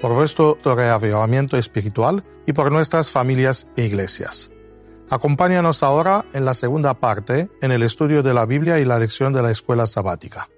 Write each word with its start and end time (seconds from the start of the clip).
por 0.00 0.14
vuestro 0.14 0.58
reavivamiento 0.64 1.56
espiritual 1.56 2.24
y 2.46 2.52
por 2.52 2.70
nuestras 2.70 3.10
familias 3.10 3.68
e 3.76 3.84
iglesias. 3.84 4.50
Acompáñanos 5.10 5.82
ahora 5.82 6.24
en 6.32 6.44
la 6.44 6.54
segunda 6.54 6.94
parte, 6.94 7.48
en 7.60 7.72
el 7.72 7.82
estudio 7.82 8.22
de 8.22 8.34
la 8.34 8.46
Biblia 8.46 8.78
y 8.78 8.84
la 8.84 8.98
lección 8.98 9.32
de 9.32 9.42
la 9.42 9.50
escuela 9.50 9.86
sabática. 9.86 10.48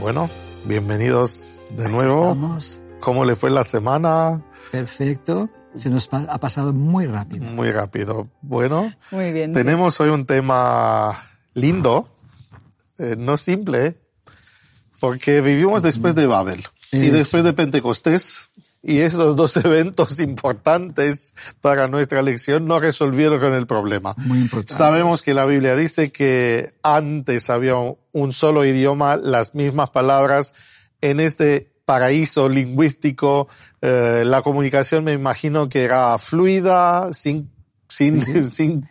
Bueno, 0.00 0.30
bienvenidos 0.64 1.68
de 1.76 1.88
nuevo. 1.88 2.36
¿Cómo 3.00 3.24
le 3.24 3.36
fue 3.36 3.50
la 3.50 3.64
semana? 3.64 4.42
Perfecto. 4.72 5.48
Se 5.74 5.90
nos 5.90 6.08
ha 6.12 6.38
pasado 6.38 6.72
muy 6.72 7.06
rápido. 7.06 7.44
Muy 7.44 7.70
rápido. 7.70 8.28
Bueno, 8.42 8.94
muy 9.10 9.32
bien, 9.32 9.52
tenemos 9.52 10.00
hoy 10.00 10.10
un 10.10 10.26
tema 10.26 11.30
lindo, 11.54 12.08
eh, 12.98 13.14
no 13.16 13.36
simple, 13.36 13.96
porque 14.98 15.40
vivimos 15.40 15.82
después 15.82 16.14
de 16.14 16.26
Babel 16.26 16.64
y 16.92 17.08
después 17.08 17.44
de 17.44 17.52
Pentecostés. 17.52 18.50
Y 18.82 19.00
esos 19.00 19.36
dos 19.36 19.56
eventos 19.64 20.20
importantes 20.20 21.34
para 21.60 21.86
nuestra 21.86 22.22
lección 22.22 22.66
no 22.66 22.78
resolvieron 22.78 23.38
con 23.38 23.52
el 23.52 23.66
problema. 23.66 24.14
Muy 24.16 24.38
importante. 24.38 24.72
Sabemos 24.74 25.22
que 25.22 25.34
la 25.34 25.44
Biblia 25.44 25.76
dice 25.76 26.10
que 26.10 26.74
antes 26.82 27.50
había 27.50 27.74
un 27.76 28.32
solo 28.32 28.64
idioma, 28.64 29.16
las 29.16 29.54
mismas 29.54 29.90
palabras. 29.90 30.54
En 31.02 31.20
este 31.20 31.70
paraíso 31.90 32.48
lingüístico, 32.48 33.48
eh, 33.82 34.22
la 34.24 34.42
comunicación 34.42 35.02
me 35.02 35.12
imagino 35.12 35.68
que 35.68 35.82
era 35.82 36.16
fluida, 36.18 37.12
sin, 37.12 37.50
sin, 37.88 38.22
sin 38.48 38.88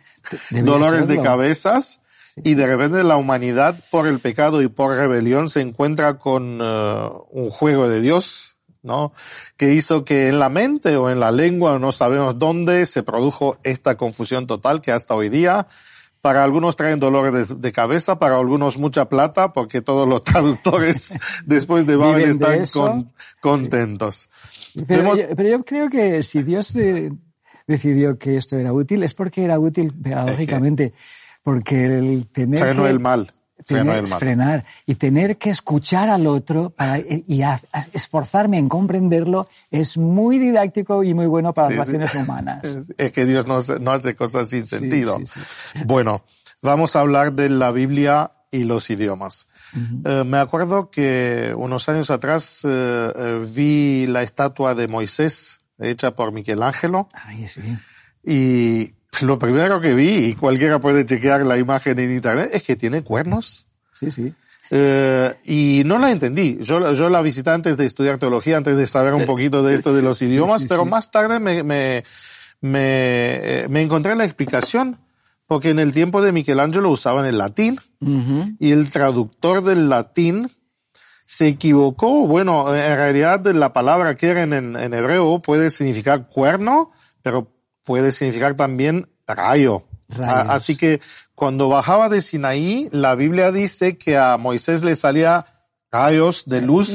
dolores 0.50 1.08
de 1.08 1.18
cabezas. 1.18 2.02
Y 2.44 2.54
de 2.56 2.66
repente 2.66 3.02
la 3.02 3.16
humanidad, 3.16 3.74
por 3.90 4.06
el 4.06 4.18
pecado 4.18 4.60
y 4.60 4.68
por 4.68 4.94
rebelión, 4.98 5.48
se 5.48 5.62
encuentra 5.62 6.18
con 6.18 6.58
eh, 6.60 7.08
un 7.30 7.48
juego 7.48 7.88
de 7.88 8.02
Dios, 8.02 8.58
¿no? 8.82 9.14
Que 9.56 9.72
hizo 9.72 10.04
que 10.04 10.28
en 10.28 10.38
la 10.38 10.50
mente 10.50 10.98
o 10.98 11.08
en 11.08 11.20
la 11.20 11.32
lengua, 11.32 11.78
no 11.78 11.92
sabemos 11.92 12.38
dónde, 12.38 12.84
se 12.84 13.02
produjo 13.02 13.56
esta 13.62 13.96
confusión 13.96 14.46
total 14.46 14.82
que 14.82 14.92
hasta 14.92 15.14
hoy 15.14 15.30
día 15.30 15.68
para 16.20 16.44
algunos 16.44 16.76
traen 16.76 17.00
dolores 17.00 17.60
de, 17.60 17.72
cabeza, 17.72 18.18
para 18.18 18.36
algunos 18.36 18.78
mucha 18.78 19.08
plata, 19.08 19.52
porque 19.52 19.80
todos 19.80 20.08
los 20.08 20.22
traductores 20.24 21.18
después 21.46 21.86
de 21.86 21.96
Babel 21.96 22.30
están 22.30 23.12
contentos. 23.40 24.30
Pero, 24.86 25.16
yo, 25.16 25.64
creo 25.64 25.88
que 25.88 26.22
si 26.22 26.42
Dios 26.42 26.74
decidió 27.66 28.18
que 28.18 28.36
esto 28.36 28.56
era 28.56 28.72
útil, 28.72 29.02
es 29.02 29.14
porque 29.14 29.44
era 29.44 29.58
útil 29.58 29.92
pedagógicamente. 29.92 30.92
Porque 31.42 31.86
el 31.86 32.28
tener. 32.28 32.62
el 32.62 33.00
mal 33.00 33.32
frenar 33.64 34.64
y 34.86 34.94
tener 34.94 35.36
que 35.36 35.50
escuchar 35.50 36.08
al 36.08 36.26
otro 36.26 36.72
y 37.26 37.42
esforzarme 37.92 38.58
en 38.58 38.68
comprenderlo 38.68 39.48
es 39.70 39.96
muy 39.98 40.38
didáctico 40.38 41.04
y 41.04 41.14
muy 41.14 41.26
bueno 41.26 41.52
para 41.52 41.74
las 41.74 41.88
relaciones 41.88 42.14
humanas. 42.26 42.62
Es 42.96 43.12
que 43.12 43.26
Dios 43.26 43.46
no, 43.46 43.90
hace 43.92 44.14
cosas 44.14 44.48
sin 44.48 44.66
sentido. 44.66 45.18
bueno, 45.86 46.22
vamos 46.62 46.96
a 46.96 47.00
hablar 47.00 47.32
de 47.32 47.50
la 47.50 47.70
Biblia 47.72 48.32
y 48.50 48.64
los 48.64 48.90
idiomas. 48.90 49.48
Eh, 50.04 50.24
me 50.24 50.38
acuerdo 50.38 50.90
que 50.90 51.54
unos 51.56 51.88
años 51.88 52.10
atrás 52.10 52.62
eh, 52.64 53.12
eh, 53.14 53.46
vi 53.48 54.06
la 54.06 54.22
estatua 54.22 54.74
de 54.74 54.88
Moisés 54.88 55.60
hecha 55.78 56.14
por 56.16 56.32
Michelangelo. 56.32 57.08
Ay, 57.14 57.46
sí. 57.46 57.60
Y 58.24 58.94
lo 59.22 59.38
primero 59.38 59.80
que 59.80 59.94
vi, 59.94 60.26
y 60.26 60.34
cualquiera 60.34 60.78
puede 60.78 61.04
chequear 61.04 61.44
la 61.44 61.58
imagen 61.58 61.98
en 61.98 62.12
internet, 62.12 62.50
es 62.52 62.62
que 62.62 62.76
tiene 62.76 63.02
cuernos. 63.02 63.66
Sí, 63.92 64.10
sí. 64.10 64.32
Eh, 64.70 65.34
y 65.44 65.82
no 65.84 65.98
la 65.98 66.12
entendí. 66.12 66.58
Yo, 66.60 66.92
yo 66.92 67.08
la 67.08 67.20
visité 67.22 67.50
antes 67.50 67.76
de 67.76 67.86
estudiar 67.86 68.18
teología, 68.18 68.56
antes 68.56 68.76
de 68.76 68.86
saber 68.86 69.14
un 69.14 69.26
poquito 69.26 69.64
de 69.64 69.74
esto 69.74 69.92
de 69.92 70.02
los 70.02 70.22
idiomas, 70.22 70.64
pero 70.68 70.84
más 70.84 71.10
tarde 71.10 71.40
me, 71.40 71.64
me, 71.64 72.04
me, 72.60 73.62
eh, 73.62 73.66
me, 73.68 73.82
encontré 73.82 74.14
la 74.14 74.24
explicación, 74.24 74.98
porque 75.46 75.70
en 75.70 75.80
el 75.80 75.92
tiempo 75.92 76.22
de 76.22 76.30
Michelangelo 76.30 76.88
usaban 76.90 77.26
el 77.26 77.38
latín, 77.38 77.80
y 78.60 78.70
el 78.70 78.90
traductor 78.90 79.62
del 79.64 79.88
latín 79.88 80.48
se 81.26 81.48
equivocó. 81.48 82.26
Bueno, 82.26 82.74
en 82.74 82.96
realidad 82.96 83.44
la 83.46 83.72
palabra 83.72 84.16
que 84.16 84.28
era 84.28 84.44
en, 84.44 84.52
en 84.52 84.94
hebreo 84.94 85.42
puede 85.42 85.70
significar 85.70 86.28
cuerno, 86.28 86.92
pero 87.22 87.52
puede 87.84 88.12
significar 88.12 88.54
también 88.54 89.08
rayo. 89.26 89.84
Así 90.18 90.76
que 90.76 91.00
cuando 91.34 91.68
bajaba 91.68 92.08
de 92.08 92.20
Sinaí, 92.20 92.88
la 92.92 93.14
Biblia 93.14 93.52
dice 93.52 93.96
que 93.96 94.16
a 94.18 94.36
Moisés 94.36 94.82
le 94.82 94.96
salía 94.96 95.46
rayos 95.92 96.44
de 96.46 96.60
luz, 96.60 96.90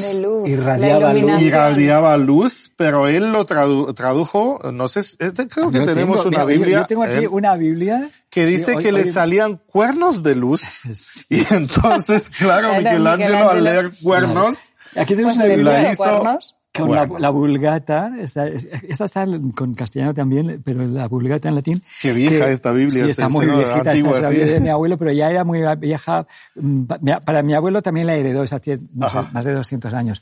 y 0.46 0.56
radiaba 0.56 2.18
luz. 2.18 2.72
pero 2.78 3.08
él 3.08 3.32
lo 3.32 3.46
tradujo, 3.46 4.60
no 4.72 4.88
sé, 4.88 5.02
este, 5.02 5.48
creo 5.48 5.70
que 5.70 5.82
tenemos 5.82 6.26
una 6.26 6.46
Biblia. 6.46 6.80
Yo 6.80 6.86
tengo 6.86 7.04
aquí 7.04 7.26
una 7.26 7.56
Biblia 7.56 8.10
que 8.30 8.46
dice 8.46 8.78
que 8.78 8.92
le 8.92 9.06
salían 9.06 9.58
cuernos 9.58 10.24
de 10.24 10.36
luz. 10.36 10.84
Y 11.30 11.42
entonces, 11.54 12.30
claro, 12.30 12.76
Michelangelo, 12.76 13.50
al 13.50 13.64
leer 13.64 13.92
cuernos, 14.02 14.74
aquí 14.96 15.16
tenemos 15.16 15.36
una 15.36 15.46
Biblia 15.46 15.72
de 15.74 15.96
cuernos 15.98 16.56
con 16.76 16.92
la, 16.92 17.30
vulgata, 17.30 18.12
esta, 18.20 18.48
esta, 18.48 19.06
está 19.06 19.26
con 19.56 19.74
castellano 19.74 20.14
también, 20.14 20.62
pero 20.64 20.86
la 20.86 21.08
vulgata 21.08 21.50
en 21.50 21.56
latín. 21.56 21.84
Qué 22.02 22.14
vieja 22.14 22.50
esta 22.50 22.72
Biblia. 22.72 23.06
Sí, 23.06 23.10
está 23.12 23.30
muy 23.30 23.46
viejita, 23.46 23.92
antigua, 23.92 24.12
esta 24.14 24.30
de 24.30 24.60
mi 24.60 24.70
abuelo, 24.70 24.98
pero 24.98 25.12
ya 25.12 25.30
era 25.30 25.44
muy 25.44 25.62
vieja. 25.78 26.28
Mm, 26.56 26.84
para 27.26 27.44
mi 27.44 27.54
abuelo 27.54 27.82
también 27.82 28.08
la 28.08 28.16
heredó, 28.16 28.44
es 28.44 28.54
más 28.94 29.46
de 29.46 29.54
200 29.54 29.94
años. 29.94 30.22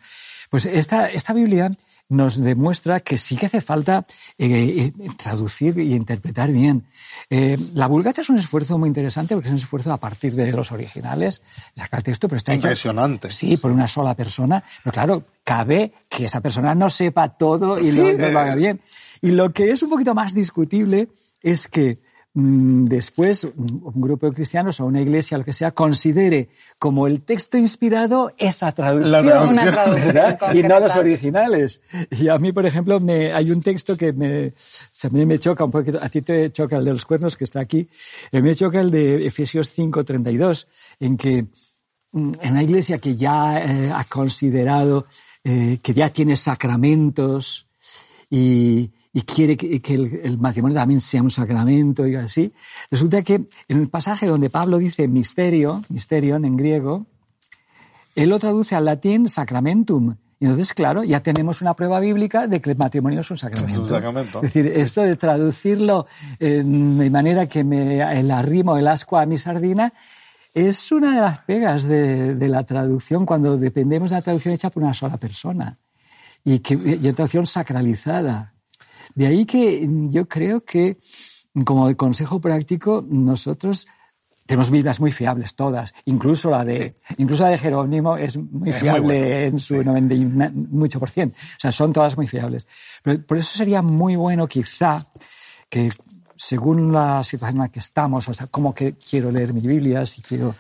Pues 0.50 0.66
esta, 0.66 1.08
esta 1.08 1.34
Biblia 1.34 1.72
nos 2.14 2.42
demuestra 2.42 3.00
que 3.00 3.18
sí 3.18 3.36
que 3.36 3.48
hace 3.48 3.62
falta 3.62 4.06
eh, 4.38 4.92
eh, 4.98 5.08
traducir 5.18 5.78
y 5.80 5.94
interpretar 5.94 6.52
bien. 6.52 6.86
Eh, 7.30 7.58
la 7.74 7.88
Vulgata 7.88 8.22
es 8.22 8.30
un 8.30 8.38
esfuerzo 8.38 8.78
muy 8.78 8.88
interesante 8.88 9.34
porque 9.34 9.48
es 9.48 9.52
un 9.52 9.58
esfuerzo 9.58 9.92
a 9.92 9.98
partir 9.98 10.34
de 10.36 10.52
los 10.52 10.72
originales, 10.72 11.42
sacar 11.76 12.00
el 12.00 12.04
texto, 12.04 12.28
pero 12.28 12.38
está 12.38 12.54
Impresionante. 12.54 13.32
sí, 13.32 13.58
por 13.58 13.72
una 13.72 13.88
sola 13.88 14.16
persona. 14.16 14.64
Pero 14.84 14.94
claro, 14.94 15.24
cabe 15.44 15.94
que 16.10 16.26
esa 16.26 16.42
persona 16.42 16.76
no 16.76 16.90
sepa 16.90 17.30
todo 17.30 17.80
y 17.80 17.92
lo, 17.92 18.14
lo 18.14 18.40
haga 18.40 18.56
bien. 18.56 18.80
Y 19.22 19.32
lo 19.32 19.52
que 19.52 19.72
es 19.72 19.82
un 19.82 19.90
poquito 19.90 20.14
más 20.14 20.34
discutible 20.34 21.10
es 21.42 21.68
que 21.68 22.00
después 22.36 23.44
un 23.44 23.94
grupo 24.02 24.28
de 24.28 24.34
cristianos 24.34 24.80
o 24.80 24.86
una 24.86 25.02
iglesia, 25.02 25.38
lo 25.38 25.46
que 25.46 25.54
sea, 25.54 25.72
considere 25.72 26.50
como 26.80 27.06
el 27.06 27.22
texto 27.22 27.58
inspirado 27.58 28.34
esa 28.38 28.72
traducción, 28.72 29.50
una 29.50 29.72
traducción 29.72 30.58
y 30.58 30.64
no 30.64 30.80
los 30.80 30.96
originales. 30.96 31.82
Y 32.10 32.30
a 32.30 32.38
mí, 32.40 32.52
por 32.52 32.66
ejemplo, 32.66 33.00
me, 33.00 33.32
hay 33.34 33.52
un 33.52 33.62
texto 33.62 33.96
que 33.96 34.14
me, 34.14 34.54
a 35.04 35.10
mí 35.10 35.26
me 35.26 35.38
choca 35.38 35.64
un 35.64 35.72
poquito, 35.72 36.00
a 36.02 36.10
ti 36.10 36.24
te 36.24 36.52
choca 36.52 36.78
el 36.78 36.86
de 36.86 36.92
los 36.92 37.06
cuernos 37.06 37.38
que 37.38 37.44
está 37.44 37.60
aquí, 37.60 37.88
a 38.32 38.40
me 38.40 38.56
choca 38.56 38.82
el 38.82 38.90
de 38.90 39.28
Efesios 39.28 39.78
5:32, 39.78 40.68
en 41.00 41.18
que 41.18 41.46
mm, 42.14 42.32
en 42.42 42.52
una 42.52 42.64
iglesia 42.64 42.98
que 42.98 43.16
ya 43.16 43.60
eh, 43.60 43.92
ha 43.94 44.04
considerado 44.06 45.06
eh, 45.44 45.80
que 45.84 45.94
ya 45.94 46.10
tiene 46.10 46.36
sacramentos 46.36 47.68
y, 48.30 48.90
y 49.14 49.22
quiere 49.22 49.56
que, 49.56 49.80
el, 49.94 50.40
matrimonio 50.40 50.76
también 50.76 51.00
sea 51.00 51.22
un 51.22 51.30
sacramento 51.30 52.08
y 52.08 52.16
así. 52.16 52.52
Resulta 52.90 53.22
que 53.22 53.36
en 53.68 53.80
el 53.80 53.88
pasaje 53.88 54.26
donde 54.26 54.50
Pablo 54.50 54.80
dice 54.80 55.08
misterio, 55.08 55.84
misterion 55.88 56.46
en 56.46 56.58
griego, 56.58 57.06
él 58.16 58.30
lo 58.30 58.40
traduce 58.40 58.76
al 58.76 58.86
latín 58.86 59.30
sacramentum. 59.30 60.16
Y 60.40 60.46
entonces, 60.46 60.74
claro, 60.74 61.04
ya 61.04 61.22
tenemos 61.22 61.62
una 61.62 61.76
prueba 61.76 62.00
bíblica 62.00 62.48
de 62.48 62.60
que 62.60 62.72
el 62.72 62.78
matrimonio 62.78 63.22
es 63.22 63.30
un 63.30 63.38
sacramento. 63.38 63.74
Es, 63.74 63.80
un 63.80 63.88
sacramento. 63.88 64.40
es 64.40 64.54
decir, 64.54 64.66
esto 64.68 65.04
de 65.04 65.16
traducirlo 65.16 66.08
de 66.40 67.10
manera 67.12 67.48
que 67.48 67.64
me 67.64 68.02
el 68.20 68.32
arrimo 68.32 68.78
el 68.78 68.88
asco 68.88 69.18
a 69.18 69.26
mi 69.26 69.38
sardina 69.38 69.94
es 70.54 70.92
una 70.92 71.16
de 71.16 71.22
las 71.22 71.40
pegas 71.40 71.84
de, 71.84 72.36
de, 72.36 72.48
la 72.50 72.64
traducción 72.64 73.26
cuando 73.26 73.58
dependemos 73.58 74.10
de 74.10 74.18
la 74.18 74.22
traducción 74.22 74.54
hecha 74.54 74.70
por 74.70 74.84
una 74.84 74.94
sola 74.94 75.18
persona 75.18 75.80
y 76.44 76.60
que 76.60 76.74
y 76.74 77.14
traducción 77.14 77.48
sacralizada. 77.48 78.53
De 79.16 79.28
ahí 79.28 79.46
que 79.46 79.88
yo 80.10 80.28
creo 80.28 80.64
que, 80.64 80.98
como 81.66 81.96
consejo 81.96 82.40
práctico, 82.42 83.06
nosotros 83.08 83.88
tenemos 84.46 84.72
Biblias 84.72 85.00
muy 85.00 85.12
fiables 85.12 85.56
todas, 85.56 85.94
incluso 86.06 86.50
la 86.50 86.66
de, 86.66 86.98
incluso 87.18 87.44
la 87.44 87.52
de 87.52 87.58
Jerónimo 87.58 88.18
es 88.18 88.36
muy 88.38 88.74
fiable 88.74 89.46
en 89.46 89.58
su 89.58 89.82
90 89.82 90.52
mucho 90.54 91.00
por 91.00 91.10
cien. 91.10 91.30
O 91.30 91.60
sea, 91.60 91.72
son 91.72 91.94
todas 91.94 92.18
muy 92.18 92.28
fiables. 92.28 92.68
Pero 93.02 93.26
por 93.26 93.38
eso 93.38 93.58
sería 93.58 93.82
muy 93.82 94.16
bueno 94.16 94.48
quizá 94.48 95.08
que 95.70 95.90
según 96.36 96.92
la 96.92 97.24
situación 97.24 97.58
en 97.58 97.62
la 97.64 97.70
que 97.70 97.80
estamos, 97.80 98.28
o 98.28 98.34
sea, 98.34 98.48
cómo 98.48 98.74
que 98.74 98.96
quiero 98.96 99.32
leer 99.32 99.54
mi 99.54 99.62
Biblia, 99.62 100.06
si 100.06 100.22
quiero 100.22 100.56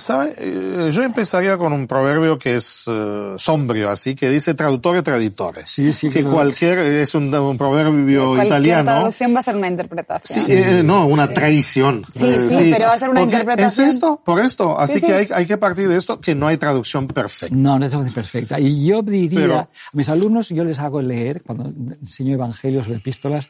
¿Sabe? 0.00 0.34
Eh, 0.38 0.88
yo 0.90 1.02
empezaría 1.02 1.56
con 1.56 1.72
un 1.72 1.86
proverbio 1.86 2.38
que 2.38 2.56
es 2.56 2.86
uh, 2.88 3.38
sombrio, 3.38 3.90
así 3.90 4.14
que 4.14 4.28
dice 4.30 4.54
traductor 4.54 5.00
traditore. 5.02 5.62
Sí, 5.66 5.92
sí. 5.92 6.10
Que, 6.10 6.24
cualquier, 6.24 6.78
es 6.78 7.14
un, 7.14 7.32
un 7.34 7.56
proverbio 7.56 8.26
cualquier 8.30 8.46
italiano. 8.46 8.84
traducción 8.90 9.34
va 9.34 9.40
a 9.40 9.42
ser 9.42 9.56
una 9.56 9.68
interpretación. 9.68 10.44
Sí, 10.44 10.52
eh, 10.52 10.82
no, 10.82 11.06
una 11.06 11.26
sí. 11.28 11.34
traición. 11.34 12.04
Sí, 12.10 12.26
eh, 12.26 12.40
sí, 12.48 12.70
pero 12.72 12.86
va 12.86 12.94
a 12.94 12.98
ser 12.98 13.10
una 13.10 13.20
Porque 13.20 13.34
interpretación. 13.36 13.88
Es 13.88 13.94
esto, 13.94 14.20
por 14.24 14.44
esto. 14.44 14.78
Así 14.78 14.94
Sí, 14.94 15.00
que 15.06 15.06
sí. 15.06 15.12
hay, 15.12 15.28
hay 15.32 15.46
que 15.46 15.56
partir 15.58 15.88
de 15.88 15.96
esto, 15.96 16.20
que 16.20 16.34
no 16.34 16.46
hay 16.48 16.56
traducción 16.56 17.06
perfecta. 17.06 17.54
No, 17.56 17.78
no 17.78 17.84
es 17.84 17.90
traducción 17.90 18.14
perfecta. 18.14 18.58
Y 18.58 18.86
yo 18.86 19.02
diría, 19.02 19.40
Pero- 19.40 19.58
a 19.58 19.68
mis 19.92 20.08
alumnos 20.08 20.48
yo 20.48 20.64
les 20.64 20.78
hago 20.80 21.00
leer, 21.02 21.42
cuando 21.42 21.72
enseño 22.00 22.34
evangelios 22.34 22.88
o 22.88 22.94
epístolas, 22.94 23.48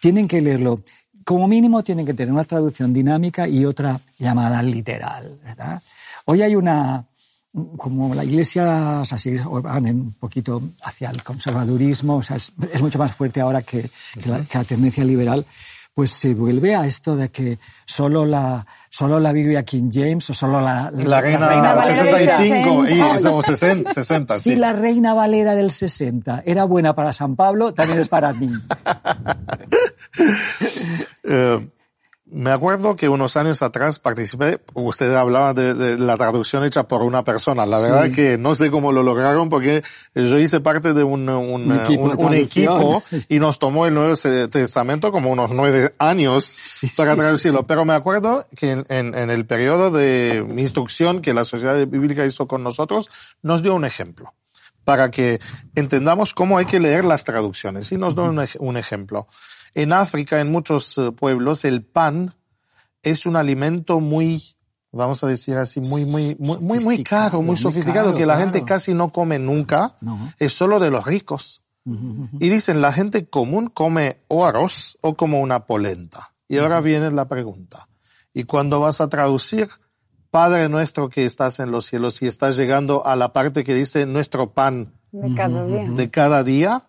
tienen 0.00 0.28
que 0.28 0.40
leerlo. 0.40 0.80
Como 1.26 1.48
mínimo 1.48 1.82
tienen 1.82 2.06
que 2.06 2.14
tener 2.14 2.32
una 2.32 2.44
traducción 2.44 2.92
dinámica 2.92 3.48
y 3.48 3.64
otra 3.64 3.98
llamada 4.16 4.62
literal, 4.62 5.36
¿verdad? 5.42 5.82
Hoy 6.26 6.42
hay 6.42 6.54
una, 6.54 7.04
como 7.76 8.14
la 8.14 8.22
iglesia, 8.22 9.00
o 9.00 9.04
sea, 9.04 9.18
sí, 9.18 9.34
van 9.34 9.86
un 9.86 10.12
poquito 10.12 10.62
hacia 10.84 11.10
el 11.10 11.24
conservadurismo, 11.24 12.18
o 12.18 12.22
sea, 12.22 12.36
es, 12.36 12.52
es 12.72 12.80
mucho 12.80 13.00
más 13.00 13.12
fuerte 13.12 13.40
ahora 13.40 13.62
que, 13.62 13.90
que 14.22 14.28
la, 14.28 14.44
que 14.44 14.56
la 14.56 14.62
tendencia 14.62 15.02
liberal, 15.02 15.44
pues 15.96 16.12
se 16.12 16.32
vuelve 16.32 16.76
a 16.76 16.86
esto 16.86 17.16
de 17.16 17.30
que 17.30 17.58
solo 17.86 18.24
la, 18.24 18.64
solo 18.88 19.18
la 19.18 19.32
Biblia 19.32 19.64
King 19.64 19.90
James 19.90 20.30
o 20.30 20.34
solo 20.34 20.60
la, 20.60 20.92
La 20.92 21.20
reina, 21.22 21.74
Valera 21.74 22.02
del 22.04 22.28
65 22.28 22.84
y 22.84 22.88
60. 22.88 23.18
somos 23.18 23.46
60, 23.46 23.92
60 23.94 24.34
si 24.36 24.42
sí. 24.42 24.56
la 24.56 24.74
Reina 24.74 25.14
Valera 25.14 25.54
del 25.54 25.70
60 25.70 26.42
era 26.46 26.64
buena 26.64 26.94
para 26.94 27.12
San 27.12 27.34
Pablo, 27.34 27.74
también 27.74 27.98
es 27.98 28.08
para 28.08 28.32
mí. 28.32 28.50
Eh, 31.26 31.68
me 32.28 32.50
acuerdo 32.50 32.96
que 32.96 33.08
unos 33.08 33.36
años 33.36 33.62
atrás 33.62 34.00
participé, 34.00 34.58
usted 34.74 35.14
hablaba 35.14 35.54
de, 35.54 35.74
de 35.74 35.96
la 35.96 36.16
traducción 36.16 36.64
hecha 36.64 36.88
por 36.88 37.02
una 37.04 37.22
persona. 37.22 37.64
La 37.66 37.78
verdad 37.78 38.06
Sí. 38.06 38.12
que 38.16 38.36
no 38.36 38.56
sé 38.56 38.68
cómo 38.68 38.90
lo 38.90 39.04
lograron 39.04 39.48
porque 39.48 39.84
yo 40.12 40.36
hice 40.38 40.58
parte 40.58 40.92
de 40.92 41.04
un, 41.04 41.28
un, 41.28 41.70
Un 41.70 41.78
equipo 41.80 42.02
un- 42.02 42.16
de 42.16 42.24
un 42.24 42.34
equipo 42.34 42.76
traducción. 42.76 43.22
y 43.28 43.38
nos 43.38 43.60
tomó 43.60 43.86
el 43.86 43.94
Nuevo 43.94 44.16
Testamento 44.50 45.12
como 45.12 45.30
unos 45.30 45.52
nueve 45.52 45.94
años 46.00 46.80
para 46.96 47.12
sí, 47.12 47.18
traducirlo. 47.18 47.64
Pero 47.64 47.84
me 47.84 47.94
acuerdo 47.94 48.48
que 48.56 48.72
en, 48.72 48.84
en- 48.88 49.14
en 49.14 49.30
el 49.30 49.46
periodo 49.46 49.92
de 49.92 50.44
instrucción 50.56 51.22
que 51.22 51.32
la 51.32 51.44
Sociedad 51.44 51.76
Bíblica 51.86 52.26
hizo 52.26 52.48
con 52.48 52.64
nosotros, 52.64 53.08
nos 53.42 53.62
dio 53.62 53.72
un 53.72 53.84
ejemplo 53.84 54.34
para 54.82 55.12
que 55.12 55.38
entendamos 55.76 56.34
cómo 56.34 56.58
hay 56.58 56.66
que 56.66 56.80
leer 56.80 57.04
las 57.04 57.22
traducciones. 57.22 57.92
Y 57.92 57.98
nos 57.98 58.16
ej- 58.40 58.56
un 58.58 58.76
ejemplo. 58.76 59.28
En 59.76 59.92
África, 59.92 60.40
en 60.40 60.50
muchos 60.50 60.96
eh, 60.96 61.12
pueblos, 61.12 61.66
el 61.66 61.84
pan 61.84 62.34
es 63.02 63.26
un 63.26 63.36
alimento 63.36 64.00
muy, 64.00 64.42
vamos 64.90 65.22
a 65.22 65.26
decir 65.26 65.58
así, 65.58 65.82
muy, 65.82 66.06
muy, 66.06 66.34
muy, 66.38 66.58
muy, 66.58 66.80
muy 66.80 67.04
caro, 67.04 67.40
muy 67.40 67.48
muy 67.48 67.56
sofisticado, 67.58 68.06
caro, 68.06 68.16
que 68.16 68.24
la 68.24 68.36
claro. 68.36 68.52
gente 68.52 68.64
casi 68.66 68.94
no 68.94 69.12
come 69.12 69.38
nunca. 69.38 69.94
No. 70.00 70.32
Es 70.38 70.54
solo 70.54 70.80
de 70.80 70.90
los 70.90 71.04
ricos. 71.04 71.62
Y 71.84 72.48
dicen, 72.48 72.80
la 72.80 72.90
gente 72.90 73.28
común 73.28 73.68
come 73.68 74.22
o 74.28 74.46
arroz 74.46 74.98
o 75.02 75.14
como 75.14 75.40
una 75.40 75.66
polenta. 75.66 76.32
Y 76.48 76.56
ahora 76.56 76.80
viene 76.80 77.10
la 77.10 77.28
pregunta. 77.28 77.86
Y 78.32 78.44
cuando 78.44 78.80
vas 78.80 79.02
a 79.02 79.08
traducir, 79.08 79.68
Padre 80.30 80.70
nuestro 80.70 81.10
que 81.10 81.26
estás 81.26 81.60
en 81.60 81.70
los 81.70 81.84
cielos, 81.84 82.22
y 82.22 82.26
estás 82.26 82.56
llegando 82.56 83.06
a 83.06 83.14
la 83.14 83.34
parte 83.34 83.62
que 83.62 83.74
dice 83.74 84.06
nuestro 84.06 84.54
pan 84.54 84.94
De 85.12 85.34
cada 85.34 85.64
día. 85.66 85.90
de 85.90 86.10
cada 86.10 86.42
día, 86.42 86.86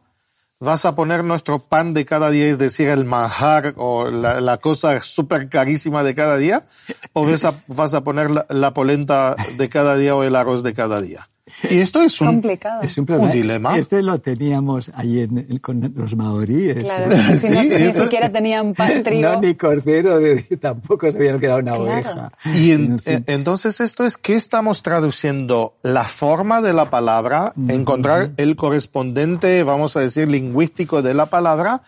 vas 0.59 0.85
a 0.85 0.95
poner 0.95 1.23
nuestro 1.23 1.59
pan 1.59 1.93
de 1.93 2.05
cada 2.05 2.29
día, 2.29 2.47
es 2.47 2.57
decir, 2.57 2.87
el 2.87 3.05
manjar 3.05 3.73
o 3.77 4.09
la, 4.09 4.57
cosa 4.57 5.01
súper 5.01 5.49
carísima 5.49 6.03
de 6.03 6.15
cada 6.15 6.37
día, 6.37 6.65
o 7.13 7.27
vas 7.67 7.93
a, 7.93 8.03
poner 8.03 8.31
la 8.49 8.73
polenta 8.73 9.35
de 9.57 9.69
cada 9.69 9.95
día 9.97 10.15
o 10.15 10.23
el 10.23 10.35
arroz 10.35 10.63
de 10.63 10.73
cada 10.73 11.01
día. 11.01 11.29
Y 11.69 11.79
esto 11.79 12.01
es 12.01 12.19
un, 12.21 12.27
Complicado. 12.27 12.81
Es 12.81 12.97
un. 12.97 13.09
Un 13.11 13.31
dilema. 13.31 13.77
Este 13.77 14.01
lo 14.01 14.19
teníamos 14.19 14.91
ahí 14.95 15.19
en, 15.21 15.37
en- 15.49 15.59
con 15.59 15.93
los 15.95 16.15
maoríes. 16.15 16.83
Claro, 16.83 17.15
si 17.37 17.49
no, 17.53 17.63
Sí, 17.63 17.69
ni 17.69 17.85
eso- 17.87 18.03
siquiera 18.03 18.31
tenían 18.31 18.73
pan, 18.73 19.01
trigo. 19.03 19.21
No, 19.33 19.39
ni 19.41 19.55
cordero, 19.55 20.19
de- 20.19 20.41
tampoco 20.59 21.09
se 21.11 21.17
habían 21.17 21.39
quedado 21.39 21.59
una 21.59 21.71
Claro. 21.73 21.83
oveja. 21.85 22.31
Y 22.53 22.71
en- 22.71 22.85
En 22.91 22.99
fin. 22.99 23.13
eh, 23.13 23.23
entonces 23.27 23.79
esto 23.81 24.05
es 24.05 24.17
que 24.17 24.35
estamos 24.35 24.83
traduciendo 24.83 25.75
la 25.83 26.03
forma 26.03 26.61
de 26.61 26.73
la 26.73 26.89
palabra, 26.89 27.53
encontrar 27.69 28.31
el 28.37 28.55
correspondente, 28.55 29.63
vamos 29.63 29.95
a 29.97 30.01
decir, 30.01 30.27
lingüístico 30.27 31.01
de 31.01 31.13
la 31.13 31.27
palabra, 31.27 31.81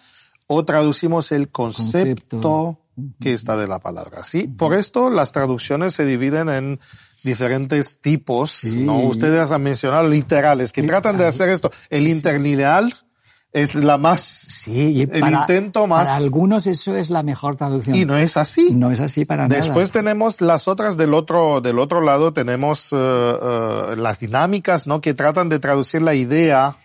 o 0.47 0.65
traducimos 0.65 1.31
el 1.31 1.49
concepto, 1.49 2.37
Concepto. 2.39 2.79
que 3.19 3.33
está 3.33 3.55
de 3.55 3.67
la 3.67 3.79
palabra. 3.79 4.23
¿sí? 4.23 4.47
Por 4.47 4.73
esto 4.73 5.09
las 5.09 5.31
traducciones 5.31 5.93
se 5.93 6.05
dividen 6.05 6.49
en 6.49 6.79
diferentes 7.23 7.99
tipos, 8.01 8.51
Sí. 8.51 8.77
¿no? 8.83 8.97
Ustedes 8.99 9.51
han 9.51 9.63
mencionado 9.63 10.07
literales, 10.07 10.71
que 10.73 10.83
tratan 10.83 11.17
de 11.17 11.25
hacer 11.27 11.49
esto. 11.49 11.71
El 11.89 12.07
interlineal 12.07 12.93
es 13.51 13.73
la 13.73 13.97
más, 13.97 14.21
Sí, 14.21 14.91
y 14.91 15.01
el 15.01 15.09
para, 15.21 15.39
intento 15.41 15.87
más, 15.87 16.07
para 16.07 16.17
algunos 16.17 16.67
eso 16.67 16.95
es 16.95 17.09
la 17.09 17.23
mejor 17.23 17.55
traducción. 17.55 17.95
y 17.95 18.05
no 18.05 18.15
es 18.17 18.37
así. 18.37 18.69
No 18.75 18.91
es 18.91 18.99
así 18.99 19.25
para 19.25 19.47
nada. 19.47 19.55
Después 19.59 19.91
tenemos 19.91 20.39
las 20.41 20.67
otras 20.67 20.97
del 20.97 21.13
otro, 21.15 21.59
del 21.59 21.79
otro 21.79 22.01
lado, 22.01 22.31
tenemos 22.31 22.89
eh, 22.91 22.95
eh, 22.95 23.95
las 23.97 24.19
dinámicas, 24.19 24.85
¿no? 24.85 25.01
Que 25.01 25.13
tratan 25.15 25.49
de 25.49 25.57
traducir 25.59 26.01
la 26.03 26.13
idea. 26.13 26.75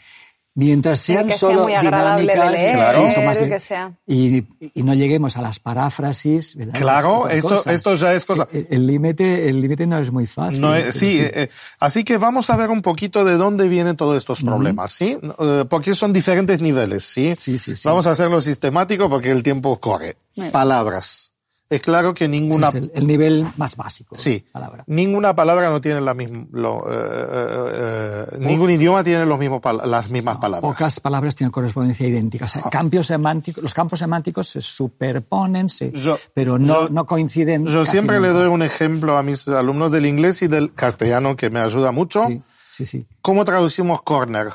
Mientras 0.56 1.00
sean 1.00 1.26
que 1.26 1.32
sea 1.32 1.38
solo 1.50 1.64
muy 1.64 1.75
agradable 1.75 2.26
de 2.26 2.32
dinámicas, 2.32 2.52
leer, 2.52 2.75
Claro. 2.76 3.02
más- 3.25 3.38
que 3.38 3.61
sea. 3.61 3.92
y, 4.06 4.44
y 4.73 4.82
no 4.84 4.94
lleguemos 4.94 5.37
a 5.37 5.42
las 5.42 5.58
paráfrasis. 5.58 6.54
¿verdad? 6.54 6.75
Claro, 6.78 7.28
Es 7.28 7.44
otra 7.44 7.56
esto, 7.56 7.56
cosa. 7.56 7.73
esto 7.73 7.94
ya 7.96 8.14
es 8.14 8.25
cosa. 8.25 8.49
El- 8.52 8.68
El 8.70 8.87
límite, 8.87 9.49
el 9.49 9.61
límite 9.61 9.84
no 9.87 9.99
es 9.99 10.12
muy 10.12 10.26
fácil. 10.28 10.61
No 10.61 10.75
es- 10.76 10.94
sí, 10.96 11.18
eh, 11.20 11.32
eh, 11.34 11.49
así 11.80 12.04
que 12.04 12.18
vamos 12.18 12.50
a 12.50 12.56
ver 12.56 12.70
un 12.70 12.82
poquito 12.82 13.25
de 13.25 13.34
dónde 13.37 13.66
vienen 13.66 13.96
todos 13.96 14.16
estos 14.16 14.42
problemas, 14.42 14.92
¿sí? 14.92 15.18
Eh, 15.40 15.64
porque 15.68 15.94
son 15.96 16.12
diferentes 16.12 16.61
niveles, 16.61 17.02
¿sí? 17.04 17.34
Sí, 17.37 17.58
sí, 17.58 17.75
sí. 17.75 17.88
Vamos 17.88 18.06
a 18.06 18.12
hacerlo 18.12 18.40
sistemático 18.40 19.11
porque 19.11 19.32
el 19.32 19.42
tiempo 19.42 19.80
corre. 19.80 20.16
Palabras. 20.52 21.33
Es 21.71 21.80
claro 21.80 22.12
que 22.12 22.26
Sí, 22.26 22.30
ninguna, 22.30 22.68
es 22.68 22.75
el, 22.75 22.92
el 22.94 23.06
nivel 23.06 23.47
más 23.56 23.75
básico. 23.75 24.14
sí, 24.16 24.44
Palabra. 24.52 24.85
ninguna 24.87 25.35
palabra 25.35 25.71
no 25.71 25.80
tiene 25.80 26.00
la 26.02 26.12
misma, 26.12 26.40
eh, 26.42 26.47
eh, 26.92 28.26
eh, 28.33 28.37
ningún 28.38 28.71
idioma 28.71 29.02
tiene 29.02 29.25
los 29.26 29.38
mismos, 29.38 29.61
las 29.85 30.11
mismas 30.11 30.37
palabras. 30.37 30.71
Pocas 30.73 31.00
palabras 31.00 31.35
tienen 31.35 31.50
correspondencia 31.50 32.06
idéntica. 32.06 32.44
O 32.44 32.49
sea, 32.49 32.62
cambios 32.71 33.06
semánticos, 33.06 33.62
los 33.62 33.73
campos 33.75 33.99
semánticos 33.99 34.47
se 34.49 34.61
superponen, 34.61 35.68
se- 35.71 35.90
Yo- 35.92 36.18
pero 36.35 36.59
no, 36.59 36.83
yo- 36.83 36.88
no 36.90 37.06
coinciden. 37.06 37.64
Yo 37.66 37.85
siempre 37.87 38.21
le 38.21 38.28
doy 38.28 38.49
un 38.49 38.62
ejemplo 38.62 39.16
a 39.16 39.23
mis 39.23 39.49
alumnos 39.49 39.90
del 39.90 40.06
inglés 40.06 40.42
y 40.42 40.49
del 40.49 40.75
castellano 40.75 41.35
que 41.35 41.49
me 41.50 41.61
ayuda 41.61 41.92
mucho. 41.92 42.26
Sí, 42.26 42.42
sí, 42.73 42.87
sí. 42.87 43.06
¿Cómo 43.23 43.44
traducimos 43.44 44.02
corner 44.02 44.49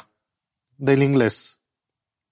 del 0.78 1.02
inglés? 1.04 1.59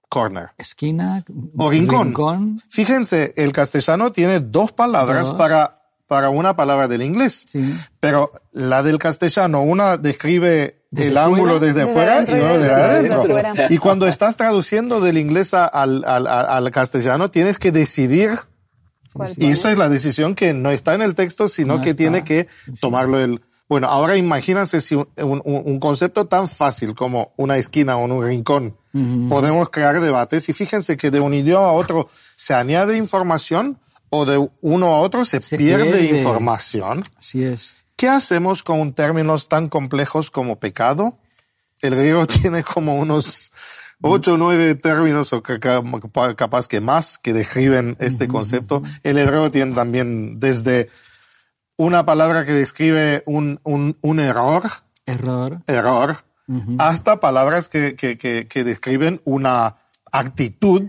Corner. 0.10 0.50
Esquina. 0.58 1.24
O 1.58 1.70
rincón. 1.70 2.08
rincón, 2.08 2.62
Fíjense, 2.70 3.34
el 3.36 3.52
castellano 3.52 4.12
tiene 4.12 4.40
dos 4.40 4.72
palabras 4.72 5.28
Dos. 5.30 5.38
para, 5.38 5.82
para 6.08 6.30
una 6.30 6.56
palabra 6.56 6.88
del 6.88 7.02
inglés. 7.02 7.46
Sí. 7.48 7.78
Pero 8.00 8.32
la 8.54 8.84
del 8.84 9.00
castellano, 9.00 9.62
una 9.64 9.98
describe 9.98 10.82
Desde 10.92 11.10
el 11.10 11.18
ángulo 11.18 11.60
desde, 11.60 11.82
Desde 11.82 11.94
fuera 11.94 12.14
adentro 12.16 12.38
y 12.38 12.40
desde 12.40 12.58
desde 12.60 12.74
adentro. 12.74 13.66
Y 13.70 13.78
cuando 13.78 14.08
estás 14.08 14.38
traduciendo 14.38 15.02
del 15.02 15.18
inglés 15.18 15.54
al, 15.54 16.04
al, 16.06 16.28
al, 16.28 16.72
castellano, 16.72 17.30
tienes 17.30 17.60
que 17.60 17.72
decidir 17.72 18.32
¿Cuál 19.14 19.30
Y 19.38 19.52
esto 19.52 19.70
es 19.70 19.78
la 19.78 19.90
decisión 19.90 20.36
que 20.36 20.54
no 20.54 20.70
está 20.70 20.94
en 20.94 21.02
el 21.02 21.16
texto, 21.16 21.48
sino 21.48 21.78
No 21.78 21.82
que 21.82 21.90
está. 21.92 21.98
tiene 21.98 22.24
que 22.24 22.48
tomarlo 22.80 23.20
el... 23.20 23.42
Bueno, 23.70 23.88
ahora 23.88 24.16
imagínense 24.16 24.80
si 24.80 24.96
un, 24.96 25.08
un- 25.18 25.42
un 25.44 25.80
concepto 25.80 26.26
tan 26.26 26.48
fácil 26.48 26.96
como 26.96 27.34
una 27.38 27.58
esquina 27.58 27.98
o 27.98 28.06
un 28.06 28.24
rincón, 28.24 28.78
podemos 29.30 29.70
crear 29.70 30.00
debates 30.02 30.50
y 30.50 30.54
fíjense 30.54 30.98
que 30.98 31.12
de 31.12 31.20
un 31.20 31.34
idioma 31.34 31.68
a 31.68 31.72
otro 31.72 32.10
se 32.36 32.54
añade 32.54 32.98
información 32.98 33.78
o 34.10 34.26
de 34.26 34.50
uno 34.62 34.88
a 34.88 35.00
otro 35.02 35.24
se, 35.26 35.42
Se 35.42 35.58
pierde, 35.58 35.84
pierde. 36.00 36.18
información. 36.20 37.04
Así 37.20 37.44
es. 37.44 37.76
¿Qué 37.96 38.08
hacemos 38.08 38.64
con 38.64 38.94
términos 38.94 39.48
tan 39.50 39.70
complejos 39.70 40.32
como 40.32 40.58
pecado? 40.60 41.18
El 41.82 41.96
griego 41.96 42.26
tiene 42.28 42.64
como 42.64 42.96
unos 42.98 43.52
ocho 44.02 44.34
o 44.34 44.38
nueve 44.38 44.76
términos 44.76 45.34
o 45.34 45.44
ca- 45.44 45.60
ca- 45.60 45.84
capaz 46.36 46.68
que 46.68 46.80
más 46.82 47.18
que 47.18 47.34
describen 47.34 47.98
este 48.00 48.28
concepto. 48.28 48.82
El 49.04 49.18
hebreo 49.18 49.52
tiene 49.52 49.76
también 49.76 50.40
desde 50.40 50.90
una 51.78 52.06
palabra 52.06 52.46
que 52.46 52.54
describe 52.54 53.24
un, 53.26 53.60
un, 53.64 53.98
un 54.02 54.20
error, 54.20 54.64
Error. 55.06 55.62
error, 55.68 56.18
hasta 56.80 57.20
palabras 57.20 57.70
que, 57.70 57.96
que, 57.96 58.18
que, 58.18 58.48
que 58.48 58.64
describen 58.64 59.22
una 59.26 59.78
actitud, 60.12 60.84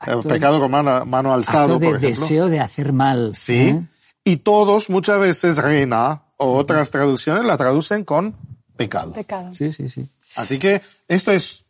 acto- 0.00 0.28
pecado 0.28 0.60
con 0.60 0.70
mano, 0.70 1.04
mano 1.06 1.32
alzado, 1.32 1.74
acto 1.74 1.78
de 1.78 1.86
por 1.86 1.96
ejemplo. 1.96 2.20
deseo 2.22 2.48
de 2.48 2.60
hacer 2.60 2.92
mal. 2.92 3.34
Sí. 3.34 3.58
¿eh? 3.68 3.86
Y 4.24 4.36
todos 4.38 4.90
muchas 4.90 5.18
veces 5.20 5.56
reina 5.58 6.22
o 6.36 6.54
otras 6.56 6.90
traducciones 6.90 7.44
la 7.44 7.56
traducen 7.56 8.04
con 8.04 8.34
pecado. 8.76 9.12
Pecado. 9.12 9.52
Sí, 9.52 9.72
sí, 9.72 9.88
sí. 9.88 10.08
Así 10.36 10.58
que 10.58 10.82
esto 11.08 11.32
es 11.32 11.64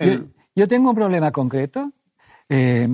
Yo, 0.00 0.06
el, 0.06 0.34
yo 0.54 0.66
tengo 0.68 0.90
un 0.90 0.96
problema 0.96 1.30
concreto. 1.32 1.92
Eh, 2.48 2.88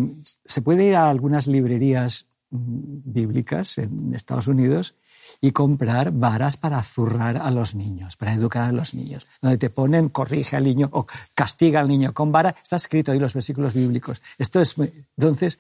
se 0.44 0.62
puede 0.62 0.84
ir 0.84 0.96
a 0.96 1.10
algunas 1.10 1.46
librerías 1.46 2.26
bíblicas 2.50 3.78
en 3.78 4.14
Estados 4.14 4.48
Unidos 4.48 4.94
y 5.40 5.52
comprar 5.52 6.10
varas 6.12 6.56
para 6.56 6.82
zurrar 6.82 7.36
a 7.36 7.50
los 7.50 7.74
niños, 7.74 8.16
para 8.16 8.34
educar 8.34 8.62
a 8.64 8.72
los 8.72 8.94
niños, 8.94 9.26
donde 9.40 9.58
te 9.58 9.70
ponen 9.70 10.08
corrige 10.08 10.56
al 10.56 10.64
niño 10.64 10.88
o 10.92 11.06
castiga 11.34 11.80
al 11.80 11.88
niño 11.88 12.12
con 12.12 12.32
vara. 12.32 12.54
Está 12.62 12.76
escrito 12.76 13.12
ahí 13.12 13.18
los 13.18 13.32
versículos 13.34 13.72
bíblicos. 13.72 14.20
Esto 14.38 14.60
es 14.60 14.76
muy- 14.76 14.92
entonces. 15.16 15.58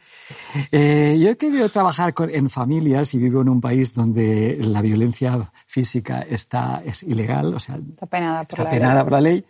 eh, 0.72 1.16
yo 1.20 1.30
he 1.30 1.36
querido 1.36 1.68
trabajar 1.68 2.12
con- 2.14 2.30
en 2.30 2.50
familias 2.50 3.14
y 3.14 3.18
vivo 3.18 3.40
en 3.42 3.48
un 3.48 3.60
país 3.60 3.94
donde 3.94 4.58
la 4.60 4.82
violencia 4.82 5.50
física 5.66 6.22
está 6.22 6.82
es 6.84 7.02
ilegal, 7.04 7.54
o 7.54 7.60
sea, 7.60 7.76
Está 7.76 8.06
penada 8.06 8.44
por 8.44 8.50
está 8.58 8.64
la 8.64 8.70
penada 8.70 8.94
ley. 8.94 9.02
por 9.04 9.12
la 9.12 9.20
ley. 9.20 9.44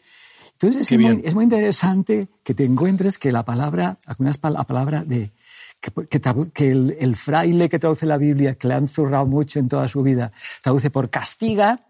Entonces 0.52 0.92
es 0.92 0.98
muy, 0.98 1.22
es 1.24 1.34
muy 1.34 1.44
interesante 1.44 2.28
que 2.44 2.52
te 2.52 2.64
encuentres 2.66 3.16
que 3.16 3.32
la 3.32 3.46
palabra, 3.46 3.96
algunas 4.04 4.38
pal- 4.38 4.52
la 4.52 4.64
palabra 4.64 5.02
de 5.04 5.32
que, 5.80 6.68
el, 6.70 6.96
el 7.00 7.16
fraile 7.16 7.68
que 7.68 7.78
traduce 7.78 8.06
la 8.06 8.18
Biblia, 8.18 8.54
que 8.54 8.68
le 8.68 8.74
han 8.74 8.86
zurrado 8.86 9.26
mucho 9.26 9.58
en 9.58 9.68
toda 9.68 9.88
su 9.88 10.02
vida, 10.02 10.30
traduce 10.62 10.90
por 10.90 11.08
castiga, 11.10 11.80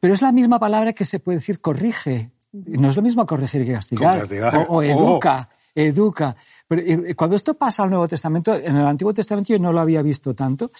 pero 0.00 0.14
es 0.14 0.22
la 0.22 0.32
misma 0.32 0.58
palabra 0.58 0.92
que 0.92 1.04
se 1.04 1.18
puede 1.20 1.38
decir 1.38 1.60
corrige. 1.60 2.30
No 2.52 2.90
es 2.90 2.96
lo 2.96 3.02
mismo 3.02 3.26
corregir 3.26 3.64
que 3.64 3.72
castigar. 3.72 4.22
O, 4.68 4.74
o 4.74 4.76
Oh. 4.76 4.82
educa, 4.82 5.48
educa. 5.74 6.36
Pero 6.68 6.82
eh, 6.82 7.14
cuando 7.16 7.34
esto 7.36 7.54
pasa 7.54 7.82
al 7.82 7.90
Nuevo 7.90 8.06
Testamento, 8.06 8.54
en 8.54 8.76
el 8.76 8.86
Antiguo 8.86 9.12
Testamento 9.12 9.52
yo 9.52 9.58
no 9.58 9.72
lo 9.72 9.80
había 9.80 10.02
visto 10.02 10.34
tanto, 10.34 10.70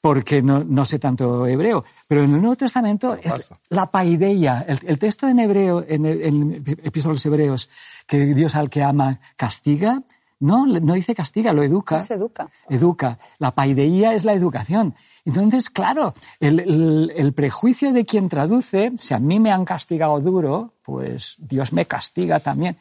porque 0.00 0.40
no, 0.42 0.64
no 0.64 0.84
sé 0.84 0.98
tanto 0.98 1.46
hebreo, 1.46 1.84
pero 2.06 2.22
en 2.24 2.32
el 2.34 2.40
Nuevo 2.40 2.56
Testamento 2.56 3.18
es 3.22 3.52
la 3.68 3.90
paideia, 3.90 4.64
el, 4.66 4.78
el 4.86 4.98
texto 4.98 5.28
en 5.28 5.38
hebreo, 5.40 5.84
en, 5.86 6.06
el, 6.06 6.22
en 6.22 6.64
epístolas 6.82 7.26
hebreos, 7.26 7.68
que 8.06 8.24
Dios 8.34 8.54
al 8.54 8.70
que 8.70 8.82
ama 8.82 9.20
castiga, 9.36 10.02
no, 10.40 10.66
no 10.66 10.94
dice 10.94 11.14
castiga, 11.14 11.52
lo 11.52 11.62
educa. 11.62 12.00
Se 12.00 12.14
educa. 12.14 12.48
Educa. 12.68 13.18
La 13.38 13.52
paideía 13.54 14.14
es 14.14 14.24
la 14.24 14.32
educación. 14.34 14.94
Entonces, 15.24 15.68
claro, 15.70 16.14
el, 16.40 16.60
el- 16.60 17.12
el 17.16 17.32
prejuicio 17.32 17.92
de 17.92 18.04
quien 18.06 18.28
traduce, 18.28 18.92
si 18.96 19.14
a 19.14 19.18
mí 19.18 19.40
me 19.40 19.50
han 19.50 19.64
castigado 19.64 20.20
duro, 20.20 20.74
pues 20.82 21.34
Dios 21.38 21.72
me 21.72 21.86
castiga 21.86 22.40
también. 22.40 22.76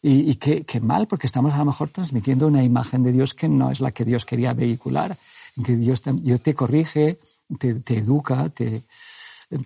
Y, 0.00 0.30
y 0.30 0.34
qué, 0.36 0.64
qué 0.64 0.80
mal, 0.80 1.06
porque 1.06 1.26
estamos 1.26 1.52
a 1.54 1.58
lo 1.58 1.66
mejor 1.66 1.90
transmitiendo 1.90 2.46
una 2.46 2.64
imagen 2.64 3.02
de 3.02 3.12
Dios 3.12 3.34
que 3.34 3.48
no 3.48 3.70
es 3.70 3.80
la 3.80 3.92
que 3.92 4.04
Dios 4.04 4.24
quería 4.24 4.52
vehicular. 4.54 5.16
Que 5.64 5.76
Dios 5.76 6.00
te, 6.00 6.12
Dios 6.14 6.40
te 6.40 6.54
corrige, 6.54 7.18
te, 7.58 7.74
te 7.74 7.98
educa, 7.98 8.48
te, 8.48 8.84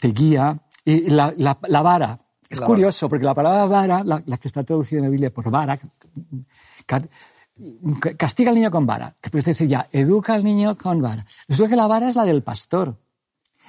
te 0.00 0.08
guía. 0.08 0.58
Y 0.84 1.10
la, 1.10 1.32
la- 1.36 1.58
la 1.68 1.82
vara. 1.82 2.18
Es 2.50 2.60
La 2.60 2.66
curioso, 2.66 3.08
porque 3.08 3.24
la 3.24 3.34
palabra 3.34 3.64
vara, 3.66 4.04
la, 4.04 4.22
la 4.26 4.36
que 4.36 4.46
está 4.48 4.62
traducida 4.62 4.98
en 4.98 5.04
la 5.04 5.10
Biblia 5.10 5.30
por 5.32 5.50
vara, 5.50 5.78
castiga 8.16 8.50
al 8.50 8.54
niño 8.56 8.70
con 8.70 8.86
vara. 8.86 9.14
Que 9.20 9.30
puedes 9.30 9.44
decir 9.46 9.68
ya, 9.68 9.86
educa 9.92 10.34
al 10.34 10.44
niño 10.44 10.76
con 10.76 11.00
vara. 11.00 11.24
Resulta 11.48 11.70
que 11.70 11.76
la 11.76 11.86
vara 11.86 12.08
es 12.08 12.16
la 12.16 12.24
del 12.24 12.42
pastor. 12.42 12.96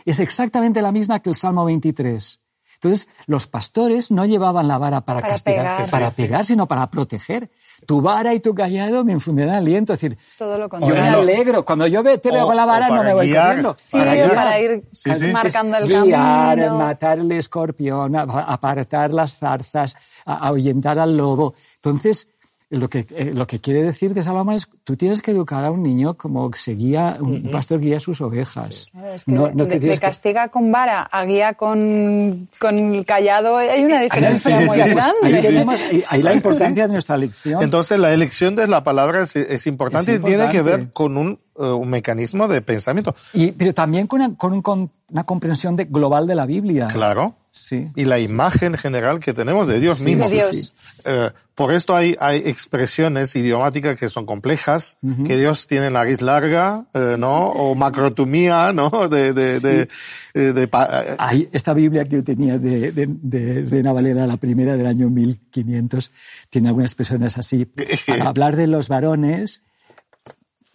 Es 0.05 0.19
exactamente 0.19 0.81
la 0.81 0.91
misma 0.91 1.19
que 1.21 1.29
el 1.29 1.35
Salmo 1.35 1.65
23. 1.65 2.41
Entonces, 2.75 3.07
los 3.25 3.47
pastores 3.47 4.11
no 4.11 4.23
llevaban 4.25 4.67
la 4.67 4.77
vara 4.77 5.01
para, 5.01 5.21
Para 5.21 5.33
castigar, 5.33 5.63
pegar. 5.77 5.89
para 5.89 6.11
pegar, 6.11 6.45
sino 6.45 6.67
para 6.67 6.87
proteger. 6.91 7.49
Tu 7.87 8.01
vara 8.01 8.35
y 8.35 8.39
tu 8.39 8.53
callado 8.53 9.03
me 9.03 9.13
infundirán 9.13 9.55
aliento. 9.55 9.93
Es 9.93 9.99
decir, 10.01 10.15
Todo 10.37 10.59
lo 10.59 10.69
yo 10.81 10.87
me 10.93 11.09
alegro. 11.09 11.65
Cuando 11.65 11.87
yo 11.87 12.03
te 12.03 12.29
veo 12.31 12.53
la 12.53 12.65
vara, 12.65 12.87
para 12.89 12.97
no 13.01 13.03
me 13.03 13.13
voy 13.15 13.27
guiar. 13.29 13.47
corriendo. 13.47 13.75
Sí, 13.81 13.97
para, 13.97 14.59
ir 14.59 14.83
Sí, 14.91 15.09
sí. 15.15 15.25
marcando 15.27 15.77
el 15.77 15.87
guiar, 15.87 16.57
camino. 16.59 16.77
matar 16.77 17.17
el 17.17 17.31
escorpión, 17.31 18.15
apartar 18.15 19.11
las 19.11 19.35
zarzas, 19.37 19.95
ahuyentar 20.23 20.99
al 20.99 21.17
lobo. 21.17 21.55
Entonces, 21.77 22.29
lo 22.69 22.89
que, 22.89 23.05
eh, 23.11 23.31
lo 23.33 23.47
que 23.47 23.59
quiere 23.59 23.81
decir 23.81 24.13
de 24.13 24.23
Salomón 24.23 24.55
es, 24.55 24.67
tú 24.83 24.97
tienes 24.97 25.21
que 25.21 25.31
educar 25.31 25.63
a 25.63 25.71
un 25.71 25.83
niño 25.83 26.15
como 26.15 26.51
se 26.53 26.73
guía, 26.73 27.17
un 27.21 27.43
pastor 27.49 27.79
guía 27.79 27.95
a 27.95 27.99
sus 28.01 28.19
ovejas. 28.19 28.87
Claro, 28.91 29.13
es 29.13 29.23
que 29.23 29.31
No- 29.31 29.47
de, 29.47 29.55
no 29.55 29.63
te 29.67 29.75
de 29.75 29.79
tienes 29.79 29.99
que- 29.99 30.05
castiga 30.05 30.49
con 30.49 30.69
vara 30.69 31.03
a 31.03 31.23
guía 31.25 31.53
con, 31.53 32.49
con 32.59 33.03
callado 33.03 33.57
hay 33.57 33.85
una 33.85 34.01
diferencia 34.01 34.59
sí, 34.59 34.65
muy 34.65 34.75
sí, 34.75 34.79
grande. 34.81 35.03
Ahí 35.23 35.33
Sí, 35.35 35.41
sí. 35.41 35.47
tenemos, 35.47 35.81
ahí- 35.81 36.03
ahí 36.09 36.21
la 36.23 36.33
importancia 36.33 36.87
de 36.87 36.93
nuestra 36.93 37.15
lección. 37.15 37.61
Entonces 37.61 37.97
la 37.99 38.11
elección 38.13 38.55
de 38.57 38.67
la 38.67 38.83
palabra 38.83 39.21
es, 39.21 39.35
es 39.37 39.65
importante 39.67 40.15
Es 40.15 40.19
y 40.19 40.23
tiene 40.23 40.49
que 40.49 40.57
importante. 40.57 40.77
ver 40.85 40.91
con 40.93 41.15
un, 41.17 41.39
eh, 41.57 41.63
un 41.63 41.89
mecanismo 41.89 42.49
de 42.49 42.61
pensamiento. 42.61 43.15
Y, 43.33 43.53
pero 43.53 43.73
también 43.73 44.07
con 44.07 44.19
una, 44.21 44.35
con 44.35 44.51
un- 44.51 44.61
con 44.61 44.91
una 45.09 45.23
comprensión 45.23 45.77
de- 45.77 45.85
global 45.85 46.27
de 46.27 46.35
la 46.35 46.45
Biblia. 46.45 46.87
Claro. 46.87 47.33
Sí. 47.57 47.87
Y 47.95 48.05
la 48.05 48.19
imagen 48.19 48.77
general 48.77 49.19
que 49.19 49.33
tenemos 49.33 49.67
de 49.67 49.79
Dios 49.79 49.97
Sí, 49.97 50.05
mismo. 50.05 50.29
de 50.29 50.35
Dios. 50.35 50.73
Eh, 51.05 51.31
por 51.55 51.73
esto 51.73 51.95
hay, 51.95 52.15
hay 52.19 52.43
expresiones 52.45 53.35
idiomáticas 53.35 53.99
que 53.99 54.09
son 54.09 54.25
complejas, 54.25 54.97
que 55.25 55.37
Dios 55.37 55.65
tiene 55.65 55.89
nariz 55.89 56.21
larga, 56.21 56.85
eh, 56.93 57.15
¿no? 57.17 57.47
O 57.47 57.73
macrotumía, 57.73 58.71
¿no? 58.73 58.89
De, 59.09 59.33
de, 59.33 59.59
de, 59.59 59.87
eh, 60.35 60.53
de 60.53 61.49
esta 61.51 61.73
Biblia 61.73 62.03
que 62.05 62.17
yo 62.17 62.23
tenía 62.23 62.59
de, 62.59 62.91
de, 62.91 63.07
de 63.09 63.65
Reina 63.67 63.91
Valera, 63.91 64.27
la 64.27 64.37
primera 64.37 64.77
del 64.77 64.85
año 64.85 65.09
1500, 65.09 66.11
tiene 66.49 66.67
algunas 66.67 66.91
expresiones 66.91 67.37
así. 67.37 67.65
Para 68.05 68.27
hablar 68.29 68.55
de 68.55 68.67
los 68.67 68.87
varones, 68.87 69.63